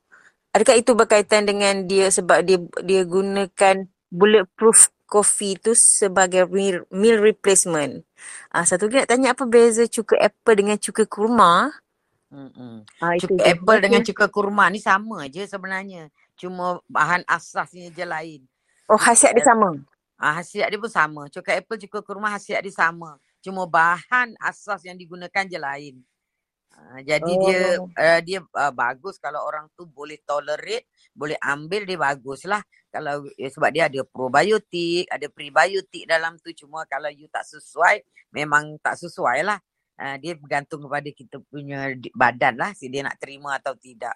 [0.52, 7.24] Adakah itu berkaitan dengan dia sebab dia dia gunakan bulletproof coffee tu sebagai meal, meal
[7.24, 8.04] replacement?
[8.52, 11.72] Ah, satu lagi nak tanya apa beza cuka apple dengan cuka kurma?
[12.34, 12.86] Mm-mm.
[13.02, 13.56] Ah, itu Cuka je.
[13.56, 14.06] apple dengan Okey.
[14.06, 16.14] cuka kurma ni sama je sebenarnya.
[16.38, 18.42] Cuma bahan asasnya je lain.
[18.92, 19.70] Oh, khasiat dia Eh, sama.
[20.20, 21.28] Ah, hasiat dia pun sama.
[21.34, 23.18] Cuka apple, cuka kurma hasiat dia sama.
[23.44, 25.96] Cuma bahan asas yang digunakan je lain.
[26.80, 27.92] Ah, jadi dia Oh.
[27.92, 32.64] uh, dia uh, bagus kalau orang tu boleh tolerate, boleh ambil dia bagus lah.
[32.90, 38.02] Kalau eh, sebab dia ada probiotik, ada prebiotik dalam tu cuma kalau you tak sesuai
[38.34, 39.60] memang tak sesuai lah.
[40.00, 44.16] Uh, dia bergantung kepada kita punya badan lah si dia nak terima atau tidak.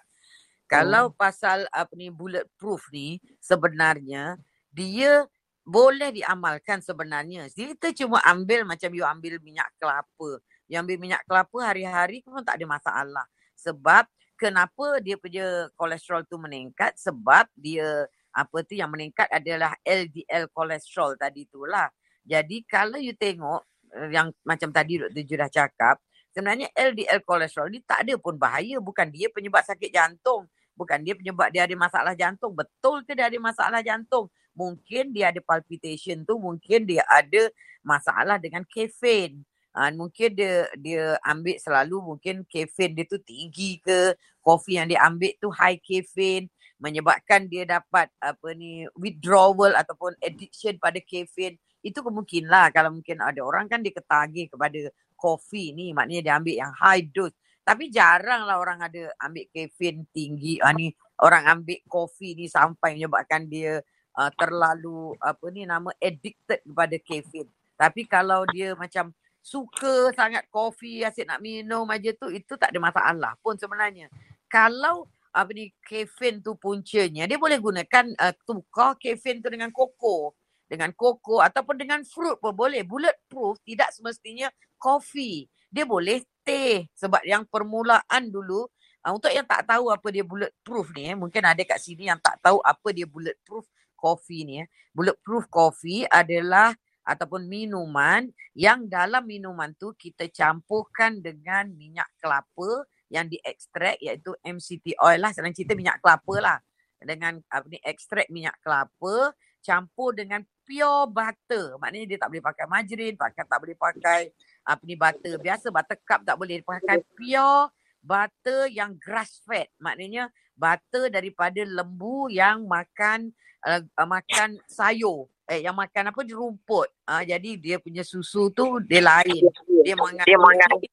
[0.64, 1.14] Kalau Oh.
[1.14, 4.40] pasal apa ni bulletproof ni sebenarnya
[4.72, 5.28] dia
[5.64, 7.48] boleh diamalkan sebenarnya.
[7.52, 10.40] Kita cuma ambil macam you ambil minyak kelapa.
[10.68, 13.26] You ambil minyak kelapa hari-hari pun tak ada masalah.
[13.54, 16.96] Sebab kenapa dia punya kolesterol tu meningkat?
[16.96, 21.86] Sebab dia apa tu yang meningkat adalah LDL kolesterol tadi tu lah.
[22.24, 23.62] Jadi kalau you tengok
[23.94, 25.22] eh, yang macam tadi Dr.
[25.22, 25.96] Ju dah cakap,
[26.34, 28.80] sebenarnya LDL kolesterol ni tak ada pun bahaya.
[28.82, 30.50] Bukan dia penyebab sakit jantung.
[30.74, 32.50] Bukan dia penyebab dia ada masalah jantung.
[32.56, 34.26] Betul ke dia ada masalah jantung?
[34.54, 37.50] Mungkin dia ada palpitation tu, mungkin dia ada
[37.82, 39.42] masalah dengan kafein.
[39.74, 45.02] Uh, mungkin dia dia ambil selalu mungkin kafein dia tu tinggi ke, kopi yang dia
[45.02, 46.46] ambil tu high kafein.
[46.74, 52.66] menyebabkan dia dapat apa ni withdrawal ataupun addiction pada caffeine itu kemungkinan lah.
[52.74, 57.06] Kalau mungkin ada orang kan dia ketagih kepada kopi ni maknanya dia ambil yang high
[57.08, 57.32] dose.
[57.64, 60.60] Tapi jarang lah orang ada ambil caffeine tinggi.
[60.60, 63.80] Ah ni orang ambil kopi ni sampai menyebabkan dia
[64.18, 69.10] uh, terlalu apa ni nama addicted kepada caffeine tapi kalau dia macam
[69.44, 74.08] suka sangat kopi asyik nak minum aja tu itu tak ada masalah pun sebenarnya.
[74.48, 75.04] Kalau
[75.36, 80.32] apa ni caffeine tu puncanya dia boleh gunakan uh, tukar caffeine tu dengan koko.
[80.64, 82.80] Dengan koko ataupun dengan fruit pun boleh.
[82.88, 84.48] Bulletproof tidak semestinya
[84.80, 85.44] kopi.
[85.68, 88.64] Dia boleh teh sebab yang permulaan dulu
[89.04, 92.20] uh, untuk yang tak tahu apa dia bulletproof ni eh, mungkin ada kat sini yang
[92.20, 94.66] tak tahu apa dia bulletproof coffee ni eh.
[94.92, 98.26] bulletproof coffee adalah ataupun minuman
[98.56, 105.30] yang dalam minuman tu kita campurkan dengan minyak kelapa yang diekstrak iaitu MCT oil lah.
[105.36, 106.58] Senang cerita minyak kelapa lah.
[107.04, 111.76] Dengan apa ni ekstrak minyak kelapa campur dengan pure butter.
[111.76, 114.20] Maknanya dia tak boleh pakai margarine pakai tak boleh pakai
[114.64, 115.36] apa ni butter.
[115.36, 117.68] Biasa butter cup tak boleh pakai pure
[118.00, 119.68] butter yang grass fed.
[119.76, 123.36] Maknanya butter daripada lembu yang makan
[123.68, 126.88] uh, makan sayur eh yang makan apa rumput.
[127.04, 129.44] Uh, jadi dia punya susu tu dia lain.
[129.84, 130.88] Dia mengandungi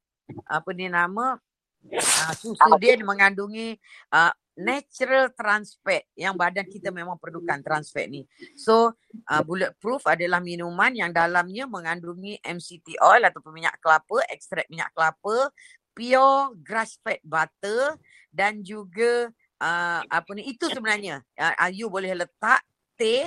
[0.48, 1.40] apa ni nama?
[1.82, 3.80] Uh, susu dia mengandungi
[4.14, 8.28] uh, natural trans fat yang badan kita memang perlukan trans fat ni.
[8.60, 8.94] So
[9.32, 15.50] uh, bulletproof adalah minuman yang dalamnya mengandungi MCT oil ataupun minyak kelapa, ekstrak minyak kelapa,
[15.96, 17.96] pure grass fed butter
[18.32, 21.24] dan juga uh, apa ni itu sebenarnya.
[21.40, 22.62] Uh, you boleh letak
[23.00, 23.26] teh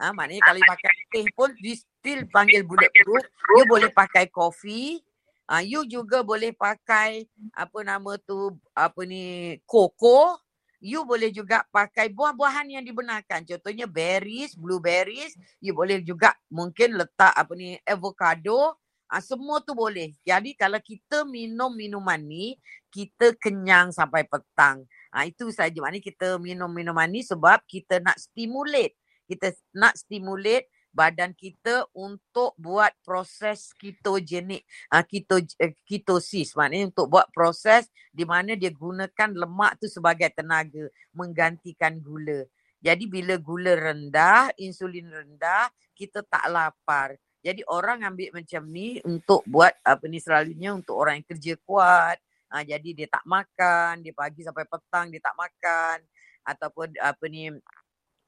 [0.00, 3.24] uh, maknanya kalau pakai teh pun you still panggil bulletproof
[3.56, 5.00] you boleh pakai kopi
[5.48, 10.40] uh, you juga boleh pakai apa nama tu apa ni koko
[10.80, 13.42] you boleh juga pakai buah-buahan yang dibenarkan.
[13.42, 15.34] Contohnya berries, blueberries.
[15.58, 18.76] You boleh juga mungkin letak apa ni avocado.
[19.06, 20.14] Ha, semua tu boleh.
[20.26, 22.58] Jadi kalau kita minum minuman ni,
[22.90, 24.82] kita kenyang sampai petang.
[25.14, 25.78] Ha, itu saja.
[25.78, 28.98] Maknanya kita minum minuman ni sebab kita nak stimulate.
[29.26, 37.12] Kita nak stimulate badan kita untuk buat proses ketogenik uh, keto, uh, ketosis maknanya untuk
[37.12, 42.48] buat proses di mana dia gunakan lemak tu sebagai tenaga menggantikan gula.
[42.80, 47.20] Jadi bila gula rendah, insulin rendah, kita tak lapar.
[47.44, 52.16] Jadi orang ambil macam ni untuk buat apa ni selalunya untuk orang yang kerja kuat.
[52.48, 56.00] Uh, jadi dia tak makan, dia pagi sampai petang dia tak makan
[56.46, 57.50] ataupun apa ni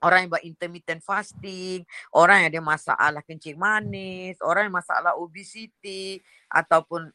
[0.03, 1.82] orang yang buat intermittent fasting,
[2.14, 7.11] orang yang ada masalah kencing manis, orang yang masalah obesity ataupun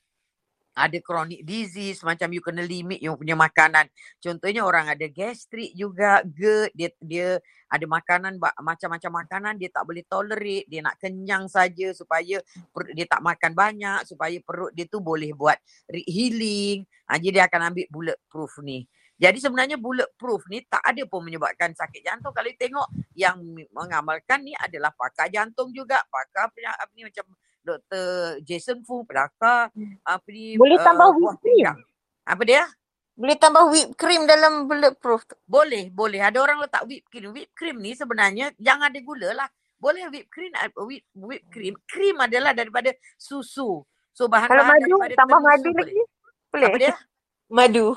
[0.73, 3.85] ada chronic disease macam you kena limit you punya makanan.
[4.17, 7.27] Contohnya orang ada gastrik juga, GERD, dia dia
[7.69, 12.41] ada makanan macam-macam makanan dia tak boleh tolerate, dia nak kenyang saja supaya
[12.73, 15.57] perut dia tak makan banyak supaya perut dia tu boleh buat
[15.89, 16.85] healing.
[17.05, 18.89] Ha, jadi dia akan ambil bulletproof ni.
[19.17, 22.33] Jadi sebenarnya bulletproof ni tak ada pun menyebabkan sakit jantung.
[22.33, 23.39] Kalau tengok yang
[23.71, 26.01] mengamalkan ni adalah pakar jantung juga.
[26.09, 27.25] Pakar apa ni macam
[27.63, 28.39] Dr.
[28.43, 29.69] Jason Fu, pakar
[30.03, 30.57] apa ni.
[30.57, 31.65] Boleh uh, tambah whipped cream.
[32.25, 32.63] Apa dia?
[33.13, 35.37] Boleh tambah whipped cream dalam bulletproof tu?
[35.45, 36.19] Boleh, boleh.
[36.19, 37.29] Ada orang letak whipped cream.
[37.29, 39.49] Whipped cream ni sebenarnya jangan ada gula lah.
[39.77, 40.51] Boleh whipped cream,
[40.89, 41.75] whipped, whipped cream.
[41.85, 42.89] Cream adalah daripada
[43.19, 43.85] susu.
[44.13, 46.01] So bahan-bahan Kalau madu, tambah madu lagi?
[46.53, 46.67] Boleh.
[46.69, 46.93] Apa dia?
[47.53, 47.87] Madu.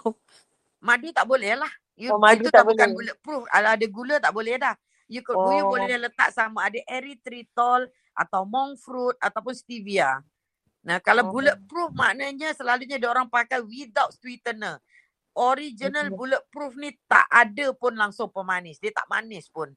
[0.80, 1.72] Madu tak boleh lah.
[1.96, 2.96] You, Oh, madu itu tak tak bukan boleh.
[3.16, 3.42] bulletproof.
[3.48, 4.74] Kalau ada gula tak boleh dah.
[5.08, 5.48] You, oh.
[5.54, 10.20] you boleh letak sama ada erythritol atau monk fruit ataupun stevia.
[10.84, 11.32] Nah kalau Oh.
[11.32, 14.78] bulletproof maknanya selalunya dia orang pakai without sweetener.
[15.36, 16.16] Original Mhm.
[16.16, 18.80] bulletproof ni tak ada pun langsung pemanis.
[18.80, 19.68] Dia tak manis pun.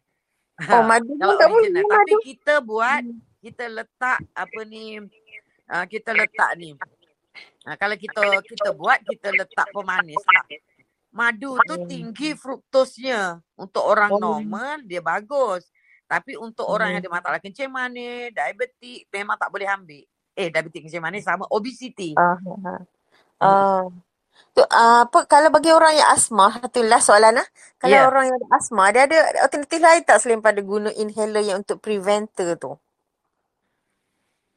[0.67, 1.71] Oh, madu pun tak boleh.
[1.71, 2.17] Tapi madu.
[2.23, 3.03] kita buat,
[3.39, 4.99] kita letak apa ni,
[5.67, 6.75] uh, kita letak ni.
[7.63, 10.45] Uh, kalau kita kita buat, kita letak pemanis lah.
[11.19, 11.87] Madu tu Hmm.
[11.91, 13.43] tinggi fruktosnya.
[13.59, 14.19] Untuk orang Oh.
[14.23, 15.67] normal, dia bagus.
[16.07, 17.11] Tapi untuk orang yang Hmm.
[17.11, 20.03] ada masalah kencing manis, diabetik, memang tak boleh ambil.
[20.39, 22.15] Eh, diabetik kencing manis sama obesity.
[22.15, 22.81] Ah, ah.
[23.43, 23.83] Ah.
[24.55, 27.47] Tu, ah, apa kalau bagi orang yang asma, tu last soalan ah.
[27.81, 28.07] Kalau Ya.
[28.07, 31.83] orang yang ada asma, dia ada alternatif lain tak selain pada guna inhaler yang untuk
[31.83, 32.79] preventer tu?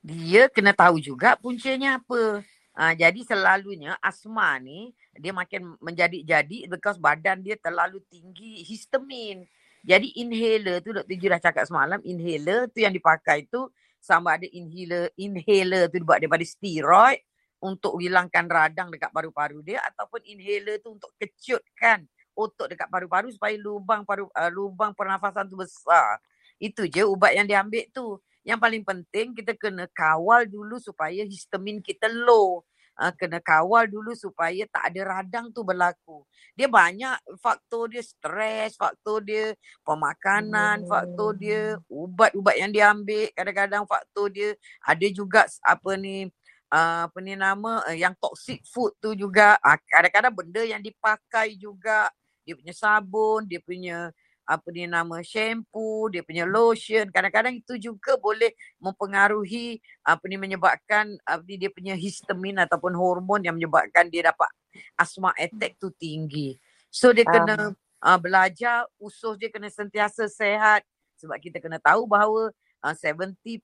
[0.02, 2.42] dia kena tahu juga puncanya apa.
[2.72, 9.44] Ha, jadi selalunya asma ni dia makin menjadi-jadi because badan dia terlalu tinggi histamin.
[9.84, 11.16] Jadi inhaler tu Dr.
[11.18, 13.68] Ju dah cakap semalam inhaler tu yang dipakai tu
[14.00, 17.20] sama ada inhaler inhaler tu dibuat daripada steroid
[17.62, 23.54] untuk hilangkan radang dekat paru-paru dia ataupun inhaler tu untuk kecutkan otot dekat paru-paru supaya
[23.60, 26.18] lubang paru uh, lubang pernafasan tu besar.
[26.56, 28.16] Itu je ubat yang diambil tu.
[28.42, 32.66] Yang paling penting kita kena kawal dulu supaya histamin kita low.
[32.92, 36.28] Uh, kena kawal dulu supaya tak ada radang tu berlaku.
[36.52, 44.28] Dia banyak faktor dia stres, faktor dia pemakanan, faktor dia ubat-ubat yang diambil, kadang-kadang faktor
[44.28, 44.52] dia
[44.84, 46.28] ada juga apa ni
[46.68, 51.56] uh, apa ni nama uh, yang toxic food tu juga uh, kadang-kadang benda yang dipakai
[51.56, 52.12] juga
[52.42, 54.10] dia punya sabun, dia punya
[54.42, 57.08] apa ni nama shampoo, dia punya lotion.
[57.08, 63.42] Kadang-kadang itu juga boleh mempengaruhi apa ni menyebabkan apa ni dia punya histamin ataupun hormon
[63.42, 64.50] yang menyebabkan dia dapat
[64.98, 66.58] asma attack tu tinggi.
[66.90, 67.72] So dia kena
[68.02, 70.82] uh, belajar usus dia kena sentiasa sehat
[71.16, 72.50] sebab kita kena tahu bahawa
[72.82, 73.62] uh, 70%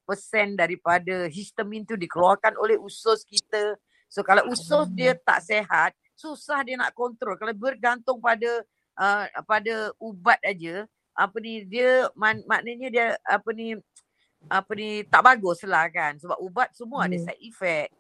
[0.55, 3.75] daripada histamin tu dikeluarkan oleh usus kita.
[4.09, 7.37] So kalau usus dia tak sehat, susah dia nak kontrol.
[7.37, 8.65] Kalau bergantung pada
[8.99, 10.85] uh, pada ubat aja
[11.19, 13.75] apa ni dia man, maknanya dia apa ni
[14.47, 17.07] apa ni tak bagus lah kan sebab ubat semua hmm.
[17.11, 17.91] ada side effect.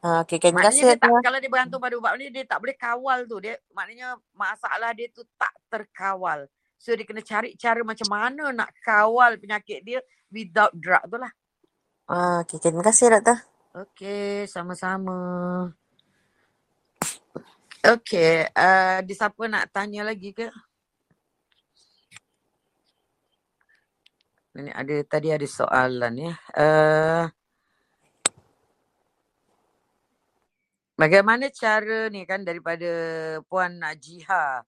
[0.00, 2.76] Uh, okay, terima maknanya dia tak, kalau dia bergantung pada ubat ni dia tak boleh
[2.78, 6.46] kawal tu dia maknanya masalah dia tu tak terkawal.
[6.80, 10.00] So dia kena cari cara macam mana nak kawal penyakit dia
[10.32, 11.32] without drug tu lah.
[12.10, 13.38] Uh, okay, terima kasih doktor.
[13.70, 15.70] Okay, sama-sama.
[17.80, 20.52] Okay, uh, ada siapa nak tanya lagi ke?
[24.52, 26.34] Ini ada tadi ada soalan ya.
[26.52, 27.24] Uh,
[31.00, 32.84] bagaimana cara ni kan daripada
[33.48, 34.60] Puan Najiha.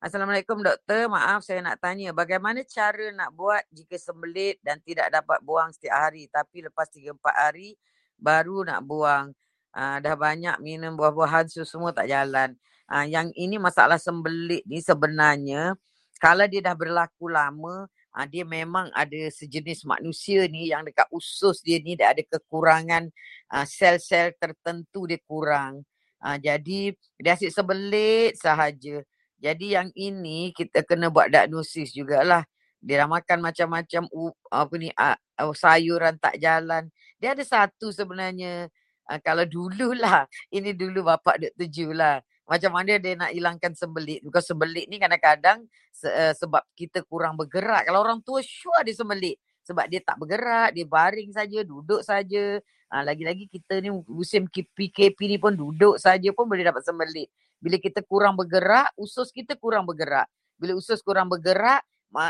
[0.00, 5.44] Assalamualaikum doktor, maaf saya nak tanya bagaimana cara nak buat jika sembelit dan tidak dapat
[5.44, 7.76] buang setiap hari tapi lepas 3-4 hari
[8.16, 9.36] baru nak buang.
[9.76, 12.56] Uh, dah banyak minum buah-buahan su semua tak jalan.
[12.88, 15.76] Uh, yang ini masalah sembelit ni sebenarnya
[16.16, 17.84] kalau dia dah berlaku lama,
[18.16, 23.12] uh, dia memang ada sejenis manusia ni yang dekat usus dia ni dia ada kekurangan
[23.52, 25.84] uh, sel-sel tertentu dia kurang.
[26.24, 29.04] Uh, jadi dia asyik sebelit sahaja.
[29.36, 32.48] Jadi yang ini kita kena buat diagnosis jugalah.
[32.80, 36.88] Dia dah makan macam-macam uh, apa ni uh, sayuran tak jalan.
[37.20, 38.72] Dia ada satu sebenarnya
[39.06, 41.66] Uh, kalau dululah, ini dulu bapak Dr.
[41.70, 42.18] Ju lah.
[42.46, 44.22] Macam mana dia nak hilangkan sembelit.
[44.22, 47.86] Because sembelit ni kadang-kadang se- uh, sebab kita kurang bergerak.
[47.86, 49.38] Kalau orang tua sure dia sembelit.
[49.66, 52.62] Sebab dia tak bergerak, dia baring saja, duduk saja.
[52.86, 57.26] Uh, lagi-lagi kita ni musim PKP ni pun duduk saja pun boleh dapat sembelit.
[57.58, 60.30] Bila kita kurang bergerak, usus kita kurang bergerak.
[60.54, 61.82] Bila usus kurang bergerak,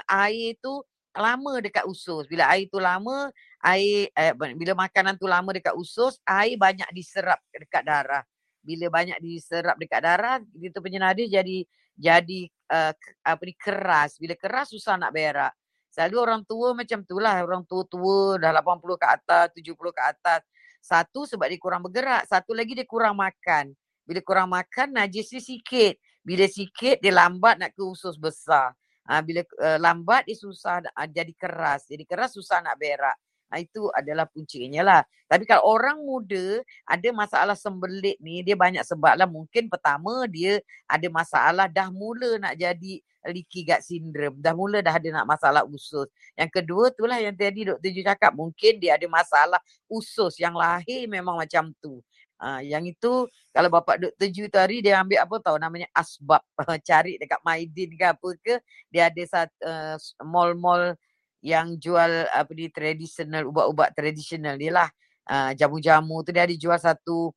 [0.08, 0.82] air tu
[1.18, 2.24] lama dekat usus.
[2.28, 3.30] Bila air tu lama,
[3.64, 8.24] air eh, bila makanan tu lama dekat usus, air banyak diserap dekat darah.
[8.60, 11.62] Bila banyak diserap dekat darah, kita punya nadi jadi
[11.96, 12.40] jadi
[12.70, 12.92] uh,
[13.24, 14.20] apa ni keras.
[14.20, 15.54] Bila keras susah nak berak.
[15.96, 17.40] Selalu orang tua macam tu lah.
[17.40, 20.40] Orang tua-tua dah 80 ke atas, 70 ke atas.
[20.84, 22.28] Satu sebab dia kurang bergerak.
[22.28, 23.72] Satu lagi dia kurang makan.
[24.04, 25.96] Bila kurang makan, najis dia sikit.
[26.20, 28.76] Bila sikit, dia lambat nak ke usus besar.
[29.06, 31.86] Ha, bila uh, lambat, dia susah uh, jadi keras.
[31.86, 33.16] Jadi keras, susah nak berak.
[33.46, 35.00] Ha, itu adalah puncanya lah.
[35.30, 39.30] Tapi kalau orang muda ada masalah sembelit ni, dia banyak sebab lah.
[39.30, 40.58] Mungkin pertama dia
[40.90, 42.98] ada masalah dah mula nak jadi
[43.30, 44.38] leaky gut syndrome.
[44.38, 46.06] Dah mula dah ada nak masalah usus.
[46.38, 47.90] Yang kedua tu lah yang tadi Dr.
[47.90, 48.32] Ju cakap.
[48.34, 52.02] Mungkin dia ada masalah usus yang lahir memang macam tu.
[52.36, 54.28] Ha, yang itu kalau bapak Dr.
[54.28, 56.44] Ju tu hari dia ambil apa tahu namanya asbab.
[56.88, 58.54] Cari dekat Maidin ke apa ke.
[58.92, 60.96] Dia ada satu uh, mall-mall
[61.44, 64.88] yang jual apa ni tradisional ubat-ubat tradisional dia lah
[65.30, 67.30] uh, jamu-jamu tu dia ada jual satu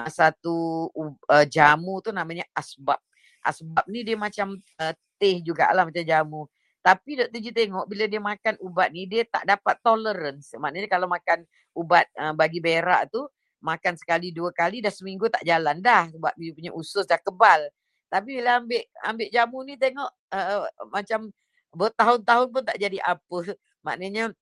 [0.00, 0.88] uh, satu
[1.28, 2.96] uh, jamu tu namanya asbab
[3.44, 6.48] asbab ni dia macam uh, teh jugalah macam jamu
[6.80, 11.04] tapi doktor Ji tengok bila dia makan ubat ni dia tak dapat tolerance maknanya kalau
[11.04, 11.44] makan
[11.76, 13.28] ubat uh, bagi berak tu
[13.60, 17.68] makan sekali dua kali dah seminggu tak jalan dah sebab dia punya usus dah kebal
[18.10, 21.30] tapi bila ambil ambil jamu ni tengok uh, macam
[21.70, 23.54] bertahun-tahun pun tak jadi apa.
[23.86, 24.34] Maknanya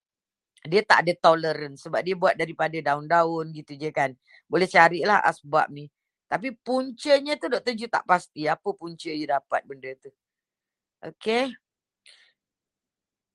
[0.64, 4.16] dia tak ada tolerance sebab dia buat daripada daun-daun gitu je kan.
[4.48, 5.92] Boleh carilah asbab ni.
[6.28, 10.10] Tapi puncanya tu doktor Ju tak pasti apa punca dia dapat benda tu.
[11.04, 11.52] Okay.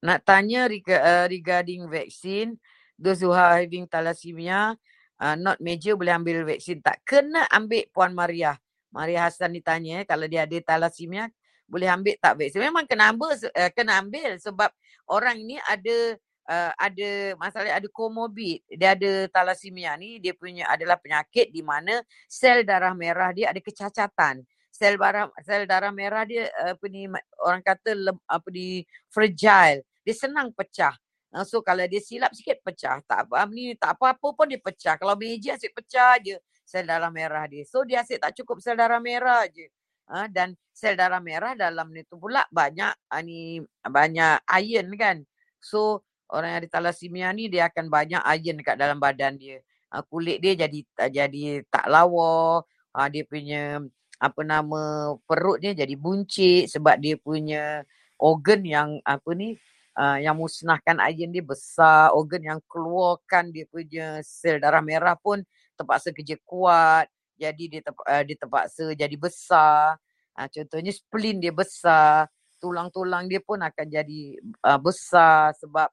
[0.02, 2.58] Nak tanya uh, regarding vaksin.
[2.98, 4.78] Those who are having thalassemia,
[5.22, 6.80] uh, not major boleh ambil vaksin.
[6.82, 8.58] Tak kena ambil Puan Maria.
[8.94, 11.26] Maria Hassan ni tanya kalau dia ada thalassemia,
[11.66, 12.62] boleh ambil tak vaksin.
[12.62, 14.70] Memang kena ambil, uh, kena ambil sebab
[15.10, 17.10] orang ni ada uh, ada
[17.40, 18.64] masalah ada komorbid.
[18.70, 23.60] Dia ada thalassemia ni dia punya adalah penyakit di mana sel darah merah dia ada
[23.60, 24.44] kecacatan.
[24.74, 27.06] sel darah sel darah merah dia apa ni
[27.46, 28.82] orang kata lem, apa ni
[29.14, 29.86] fragile.
[30.04, 30.98] Dia senang pecah.
[31.34, 33.02] Uh, so kalau dia silap sikit pecah.
[33.02, 35.02] Tak apa ni tak apa-apa pun dia pecah.
[35.02, 37.66] Kalau meja asyik pecah je sel darah merah dia.
[37.66, 39.66] So dia asyik tak cukup sel darah merah je.
[40.06, 45.18] Uh, dan sel darah merah dalam ni tu pula banyak uh, ni banyak iron kan.
[45.58, 49.58] So orang yang ada thalassemia ni dia akan banyak iron dekat dalam badan dia.
[49.90, 50.80] Uh, kulit dia jadi
[51.10, 52.62] jadi tak lawa.
[52.94, 53.82] Uh, dia punya
[54.22, 57.82] apa nama perut dia jadi buncit sebab dia punya
[58.22, 59.58] organ yang apa ni
[59.98, 65.42] uh, yang musnahkan iron dia besar, organ yang keluarkan dia punya sel darah merah pun
[65.78, 67.10] terpaksa kerja kuat.
[67.38, 69.98] Jadi dia terp, uh, dia terpaksa jadi besar.
[70.34, 74.22] Uh, contohnya spleen dia besar, tulang-tulang dia pun akan jadi
[74.66, 75.90] uh, besar sebab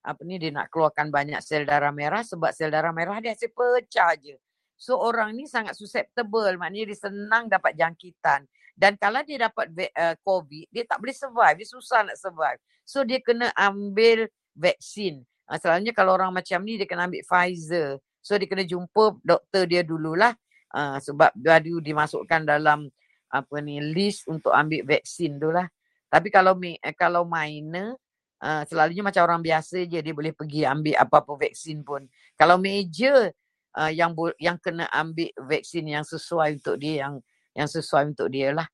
[0.00, 3.52] apa ni dia nak keluarkan banyak sel darah merah sebab sel darah merah dia asyik
[3.52, 4.36] pecah je.
[4.80, 8.48] So orang ni sangat susceptible, maknanya dia senang dapat jangkitan.
[8.80, 12.56] Dan kalau dia dapat uh, COVID, dia tak boleh survive, dia susah nak survive.
[12.88, 15.20] So dia kena ambil vaksin.
[15.44, 18.00] Uh, selalunya kalau orang macam ni dia kena ambil Pfizer.
[18.24, 20.32] So dia kena jumpa doktor dia dululah
[20.72, 22.88] uh, sebab baru dimasukkan dalam
[23.28, 25.68] apa ni list untuk ambil vaksin tu lah.
[26.08, 28.00] Tapi kalau uh, kalau minor,
[28.40, 32.08] uh, selalunya macam orang biasa je dia boleh pergi ambil apa-apa vaksin pun.
[32.32, 33.28] Kalau major,
[33.76, 37.20] uh, yang yang kena ambil vaksin yang sesuai untuk dia yang
[37.54, 38.66] yang sesuai untuk dia lah.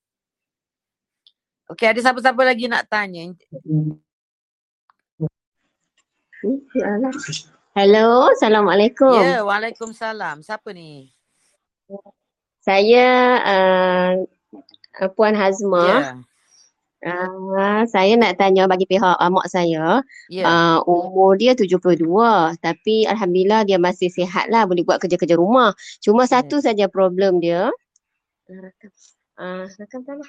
[1.66, 3.34] Okey, ada siapa-siapa lagi nak tanya?
[7.74, 9.18] Hello, Assalamualaikum.
[9.18, 10.46] Ya, Waalaikumsalam.
[10.46, 11.10] Siapa ni?
[12.62, 13.06] Saya
[13.42, 14.10] uh,
[15.18, 15.86] Puan Hazma.
[15.86, 16.02] Ya.
[17.06, 20.00] Uh, saya nak tanya bagi pihak uh, mak saya.
[20.30, 20.44] Ya.
[20.46, 21.98] Uh, umur dia 72
[22.58, 25.74] tapi Alhamdulillah dia masih sihat lah boleh buat kerja-kerja rumah.
[26.02, 26.40] Cuma Ya.
[26.40, 27.70] satu saja problem dia.
[29.36, 30.28] Uh, rakam tak lah.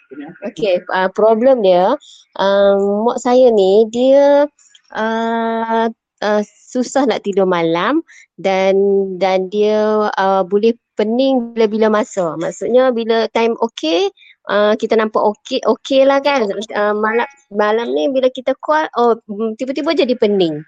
[0.52, 1.96] Okay, uh, problem dia,
[2.36, 4.44] um, mak saya ni dia
[4.92, 5.88] uh,
[6.20, 8.04] uh, susah nak tidur malam
[8.36, 8.76] dan
[9.16, 12.36] dan dia uh, boleh pening bila-bila masa.
[12.36, 14.12] Maksudnya bila time okay,
[14.52, 16.52] uh, kita nampak okay, okay lah kan.
[16.76, 20.68] Uh, malam malam ni bila kita call, oh mm, tiba-tiba jadi pening.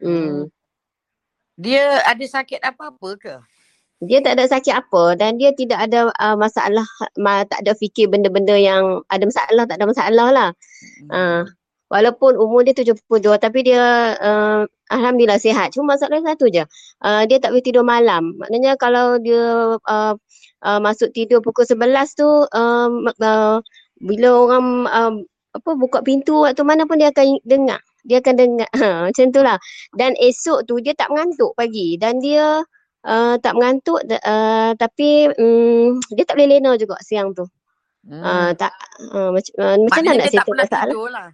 [0.00, 0.48] Hmm.
[1.58, 3.34] Dia ada sakit apa-apa ke?
[3.98, 6.86] Dia tak ada sakit apa dan dia tidak ada uh, masalah,
[7.18, 10.50] ma, tak ada fikir benda-benda yang ada masalah, tak ada masalah lah.
[11.10, 11.42] Uh,
[11.90, 13.02] walaupun umur dia 72
[13.42, 15.74] tapi dia uh, Alhamdulillah sihat.
[15.74, 16.64] Cuma masalah satu je,
[17.04, 18.38] uh, dia tak boleh tidur malam.
[18.40, 20.14] Maknanya kalau dia uh,
[20.64, 23.58] uh, masuk tidur pukul 11 tu, um, uh,
[23.98, 25.14] bila orang um,
[25.52, 27.80] apa buka pintu waktu mana pun dia akan dengar.
[28.06, 28.70] Dia akan dengar.
[28.78, 29.58] Ha, macam tu lah.
[29.96, 32.62] Dan esok tu dia tak mengantuk pagi dan dia
[33.04, 37.46] uh, tak mengantuk uh, tapi um, dia tak boleh lena juga siang tu.
[38.08, 38.22] Hmm.
[38.24, 38.72] Uh, tak
[39.12, 40.86] uh, macam uh, mana nak dia tak settle pernah masalah?
[40.88, 41.28] tidur lah.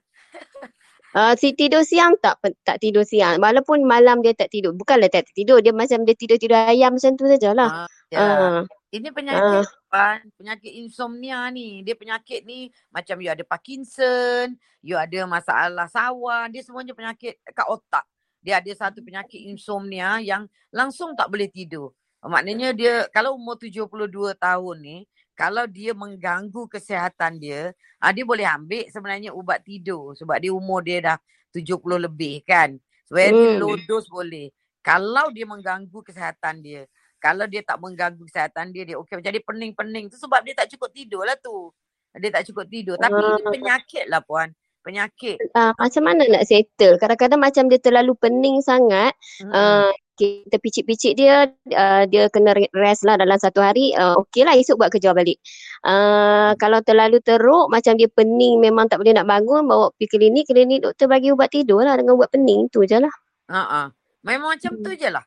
[1.14, 2.34] Uh, si tidur siang tak
[2.66, 3.38] tak tidur siang.
[3.38, 4.74] Walaupun malam dia tak tidur.
[4.74, 5.62] Bukanlah tak tidur.
[5.62, 7.86] Dia macam dia tidur-tidur ayam macam tu sajalah.
[7.86, 8.18] Ah, ya.
[8.18, 8.60] Uh,
[8.94, 11.86] Ini uh, penyakit kan, penyakit insomnia ni.
[11.86, 17.66] Dia penyakit ni macam you ada Parkinson, you ada masalah sawan, dia semuanya penyakit kat
[17.70, 18.02] otak.
[18.44, 21.96] Dia ada satu penyakit insomnia yang langsung tak boleh tidur.
[22.20, 23.88] Maknanya dia kalau umur 72
[24.36, 30.38] tahun ni, kalau dia mengganggu kesihatan dia, ah, dia boleh ambil sebenarnya ubat tidur sebab
[30.38, 31.16] dia umur dia dah
[31.50, 32.76] 70 lebih kan.
[33.08, 33.84] Very low hmm.
[33.88, 34.52] dose boleh.
[34.84, 36.84] Kalau dia mengganggu kesihatan dia,
[37.16, 40.68] kalau dia tak mengganggu kesihatan dia, dia okey macam dia pening-pening tu sebab dia tak
[40.76, 41.72] cukup tidur lah tu.
[42.14, 42.96] Dia tak cukup tidur.
[43.00, 44.52] Tapi ini Uh, penyakit lah puan.
[44.84, 45.40] Penyakit.
[45.56, 47.00] uh, macam mana nak settle?
[47.00, 49.16] Kadang-kadang macam dia terlalu pening sangat.
[49.40, 49.50] Mm-mm.
[49.50, 53.96] Uh, kita picit-picit dia, uh, dia kena rest lah dalam satu hari.
[53.96, 55.40] Uh, Okey lah esok buat kerja balik.
[55.82, 60.46] Uh, kalau terlalu teruk, macam dia pening memang tak boleh nak bangun, bawa pergi klinik,
[60.46, 63.10] klinik doktor bagi ubat tidur lah dengan ubat pening tu je lah.
[63.50, 63.90] Ha
[64.24, 65.00] Memang macam tu Hmm.
[65.00, 65.24] je lah.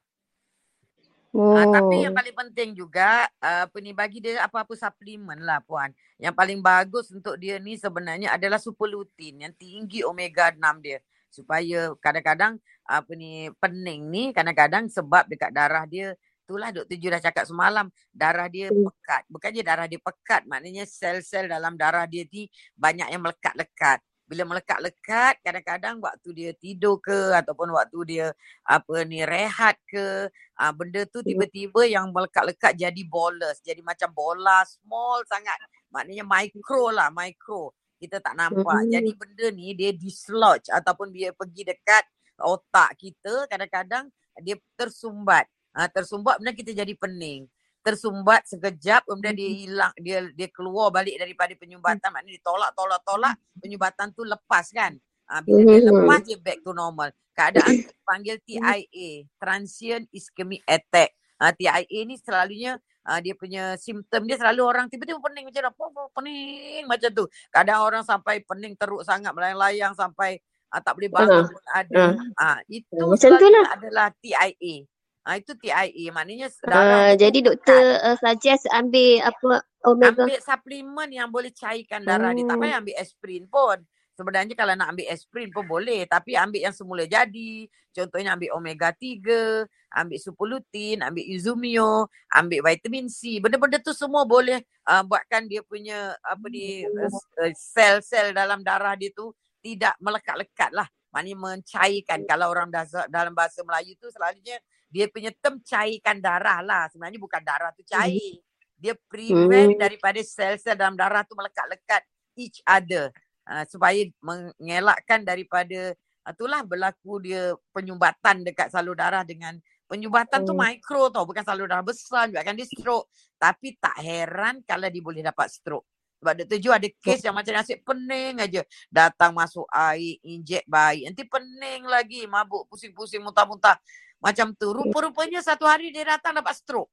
[1.36, 2.17] Ah, tapi yang Oh.
[2.17, 5.91] paling penting juga uh, apa ni bagi dia apa-apa suplemen lah puan.
[6.17, 11.03] Yang paling bagus untuk dia ni sebenarnya adalah super lutein yang tinggi omega 6 dia.
[11.28, 12.55] Supaya kadang-kadang
[12.88, 16.15] apa ni pening ni kadang-kadang sebab dekat darah dia
[16.47, 16.95] itulah Dr.
[16.95, 18.88] Ju dah cakap semalam darah dia Hmm.
[18.88, 19.21] pekat.
[19.28, 23.99] Bukannya darah dia pekat maknanya sel-sel dalam darah dia ni banyak yang melekat-lekat.
[24.28, 28.28] Bila melekat-lekat kadang-kadang waktu dia tidur ke ataupun waktu dia
[28.67, 31.30] apa ni rehat ke Ah, benda tu Hmm.
[31.30, 35.53] tiba-tiba yang melekat-lekat jadi bolus, jadi macam bola small sangat.
[35.93, 37.78] Maknanya micro lah, micro.
[38.01, 38.89] Kita tak nampak.
[38.89, 39.19] Jadi Hmm.
[39.21, 42.09] benda ni dia dislodge ataupun dia pergi dekat
[42.41, 44.09] otak kita, kadang-kadang
[44.41, 45.45] dia tersumbat.
[45.78, 47.45] Ha, tersumbat benda kita jadi pening.
[47.88, 52.11] Tersumbat sekejap kemudian dia hilang dia dia keluar balik daripada penyumbatan.
[52.11, 54.91] Maknanya dia tolak tolak tolak penyumbatan tu lepas kan?
[55.27, 55.88] Ha, bila dia Mhm.
[55.88, 57.07] lepas dia back to normal.
[57.31, 59.07] Keadaan tu dipanggil TIA
[59.38, 61.15] transient ischemic attack.
[61.38, 65.83] Ha, TIA ni selalunya uh, dia punya simptom dia selalu orang tiba-tiba pening macam apa
[66.11, 67.23] pening macam tu.
[67.47, 70.39] Kadang orang sampai pening teruk sangat melayang-layang sampai
[70.71, 71.95] uh, tak boleh bangun Ah, pun ada.
[71.95, 72.13] ah.
[72.35, 73.65] ah itu macam tu lah.
[73.71, 74.83] adalah TIA
[75.28, 80.23] ah itu TIA maknanya Uh, darah jadi doktor uh, suggest ambil apa omega.
[80.23, 82.47] ambil suplemen yang boleh cairkan darah dia.
[82.47, 82.61] Tak Oh.
[82.63, 83.78] payah ambil aspirin pun.
[84.17, 86.07] Sebenarnya kalau nak ambil aspirin pun boleh.
[86.07, 87.67] Tapi ambil yang semula jadi.
[87.91, 93.39] Contohnya ambil omega 3 ambil supulutin ambil izumio ambil vitamin C.
[93.39, 97.09] Benda-benda tu semua boleh uh, buatkan dia punya apa ni uh,
[97.41, 99.32] uh, sel-sel dalam darah dia tu
[99.63, 102.19] tidak melekat-lekat lah maknanya mencairkan.
[102.30, 107.19] Kalau orang dah dalam bahasa Melayu tu selalunya dia punya term cairkan darah lah sebenarnya
[107.19, 108.39] bukan darah tu cair
[108.77, 109.81] dia prevent Hmm.
[109.81, 112.05] daripada sel-sel dalam darah tu melekat-lekat
[112.38, 113.09] each other
[113.49, 119.57] uh, supaya mengelakkan daripada uh, itulah berlaku dia penyumbatan dekat salur darah dengan
[119.89, 120.61] penyumbatan tu Hmm.
[120.61, 125.01] mikro tau bukan salur darah besar juga kan dia stroke tapi tak heran kalau dia
[125.01, 125.85] boleh dapat stroke
[126.17, 126.57] sebab Dr.
[126.57, 128.65] Jo ada kes yang macam nasib pening aja.
[128.89, 131.05] Datang masuk air, injek bayi.
[131.05, 133.77] Nanti pening lagi, mabuk, pusing-pusing, muntah-muntah.
[134.18, 134.74] Macam tu.
[134.74, 136.89] Rupa-rupanya satu hari dia datang dapat stroke.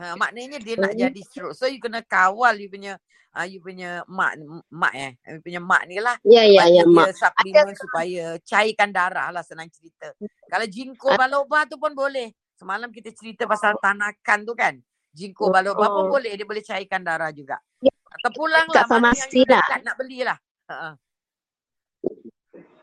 [0.00, 1.52] Ha, maknanya dia nak jadi stroke.
[1.52, 2.96] So you kena kawal you punya
[3.36, 4.40] uh, you punya mak
[4.72, 5.12] mak eh.
[5.28, 6.16] You punya mak ni lah.
[6.24, 7.12] Ya ya ya mak.
[7.12, 10.16] suplemen supaya cairkan darah lah senang cerita.
[10.48, 12.32] Kalau jinko baloba tu pun boleh.
[12.56, 14.74] Semalam kita cerita pasal tanakan tu kan.
[15.10, 16.10] Jinko baloba pun Oh.
[16.12, 16.32] boleh.
[16.36, 17.60] Dia boleh cairkan darah juga.
[17.80, 19.64] Ya, Terpulang Kat lah yang farmasi lah.
[19.80, 20.38] nak belilah.
[20.70, 20.92] Ha.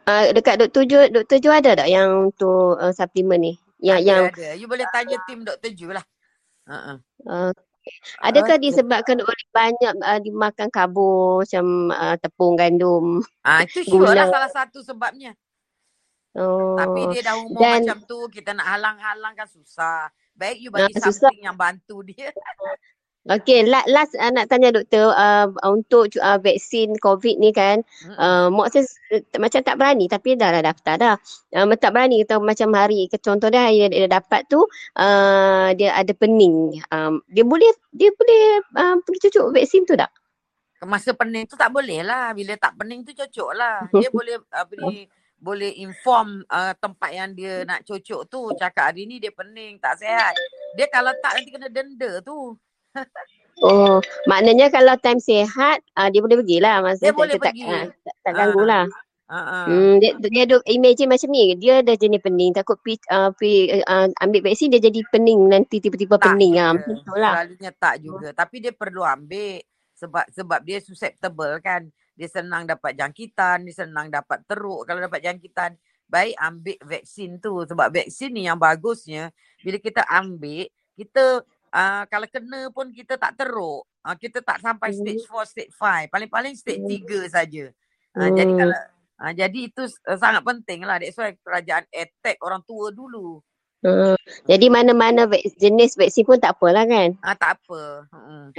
[0.07, 0.87] Uh, dekat Dr.
[0.87, 1.37] Jo, Dr.
[1.43, 3.53] Jo ada tak yang untuk uh, suplemen ni?
[3.83, 4.47] Yang Ada yang ada.
[4.55, 5.71] You boleh tanya tim Dr.
[5.75, 6.05] Ju lah.
[6.67, 6.99] Ha.
[7.27, 7.51] uh,
[8.23, 8.71] adakah Okey.
[8.71, 14.51] disebabkan oleh banyak uh, dimakan karbo macam uh, tepung gandum, Ah itu sure lah salah
[14.51, 15.35] satu sebabnya.
[16.77, 17.09] Tapi Oh.
[17.09, 20.05] dia dah umur Dan macam tu, kita nak halang-halang kan susah.
[20.37, 21.33] Baik you uh, bagi susah.
[21.33, 22.29] something yang bantu dia.
[23.27, 28.15] Okey, last, last uh, nak tanya doktor uh, untuk uh, vaksin COVID ni kan, Mm-mm.
[28.15, 29.03] uh, mak saya s-
[29.35, 31.15] macam tak berani tapi dah dah daftar dah.
[31.51, 34.63] Uh, tak berani kata macam hari contoh dia yang dia dapat tu
[34.95, 36.79] uh, dia ada pening.
[36.87, 40.07] Um, dia boleh dia boleh uh, pergi cucuk vaksin tu tak?
[40.87, 42.31] Masa pening tu tak boleh lah.
[42.31, 43.91] Bila tak pening tu cocok lah.
[43.91, 44.39] Dia boleh
[44.87, 45.03] ni
[45.37, 48.55] boleh inform uh, tempat yang dia nak cocok tu.
[48.55, 50.33] Cakap hari ni dia pening, tak sihat.
[50.77, 52.55] Dia kalau tak nanti kena denda tu.
[53.57, 53.97] Oh,
[54.29, 57.65] maknanya kalau time sihat uh, dia boleh pergilah masa Dia tak, boleh tak, tak, pergi.
[57.65, 58.85] uh, tak, tak Ah, ganggu lah.
[59.27, 59.65] ah, ah.
[59.65, 61.57] Hmm, dia, dia ada imagine macam ni.
[61.57, 62.53] Dia dah jenis pening.
[62.53, 66.61] Takut pi, uh, pi, uh, ambil vaksin dia jadi pening nanti tiba-tiba Tak pening.
[66.61, 67.33] Ah, macam tu lah.
[67.41, 68.29] Selalunya tak juga.
[68.29, 69.57] Tapi dia perlu ambil
[69.97, 71.89] sebab sebab dia susceptible kan.
[72.13, 75.73] Dia senang dapat jangkitan, dia senang dapat teruk kalau dapat jangkitan.
[76.05, 82.27] Baik ambil vaksin tu sebab vaksin ni yang bagusnya bila kita ambil kita uh, kalau
[82.27, 83.83] kena pun kita tak teruk.
[84.01, 84.99] Uh, kita tak sampai Hmm.
[85.01, 86.07] stage 4, stage 5.
[86.07, 87.71] Paling-paling stage 3 saja.
[88.13, 88.59] Uh, jadi Hmm.
[88.59, 88.77] kalau
[89.19, 90.97] uh, jadi itu uh, sangat penting lah.
[90.97, 93.43] That's why kerajaan attack orang tua dulu.
[93.77, 94.17] Hmm.
[94.43, 97.13] Jadi mana-mana jenis vaksin pun tak apalah kan?
[97.21, 98.09] Ah tak apa.
[98.09, 98.49] Mm.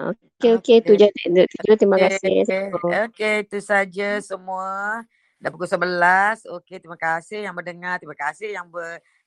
[0.00, 0.78] Okey, okey.
[0.80, 1.08] Tu je.
[1.10, 1.44] Tu je.
[1.76, 2.64] Terima Okey, kasih.
[3.10, 5.02] okey itu saja semua.
[5.36, 6.46] Dah pukul 11.
[6.46, 8.68] Okey, terima kasih yang mendengar, terima kasih yang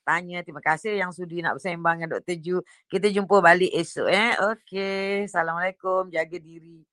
[0.04, 2.36] bertanya, terima kasih yang sudi nak bersembang dengan Dr.
[2.36, 2.60] Ju.
[2.92, 4.36] Kita jumpa balik esok eh.
[4.52, 6.84] Okey, Assalamualaikum, jaga diri.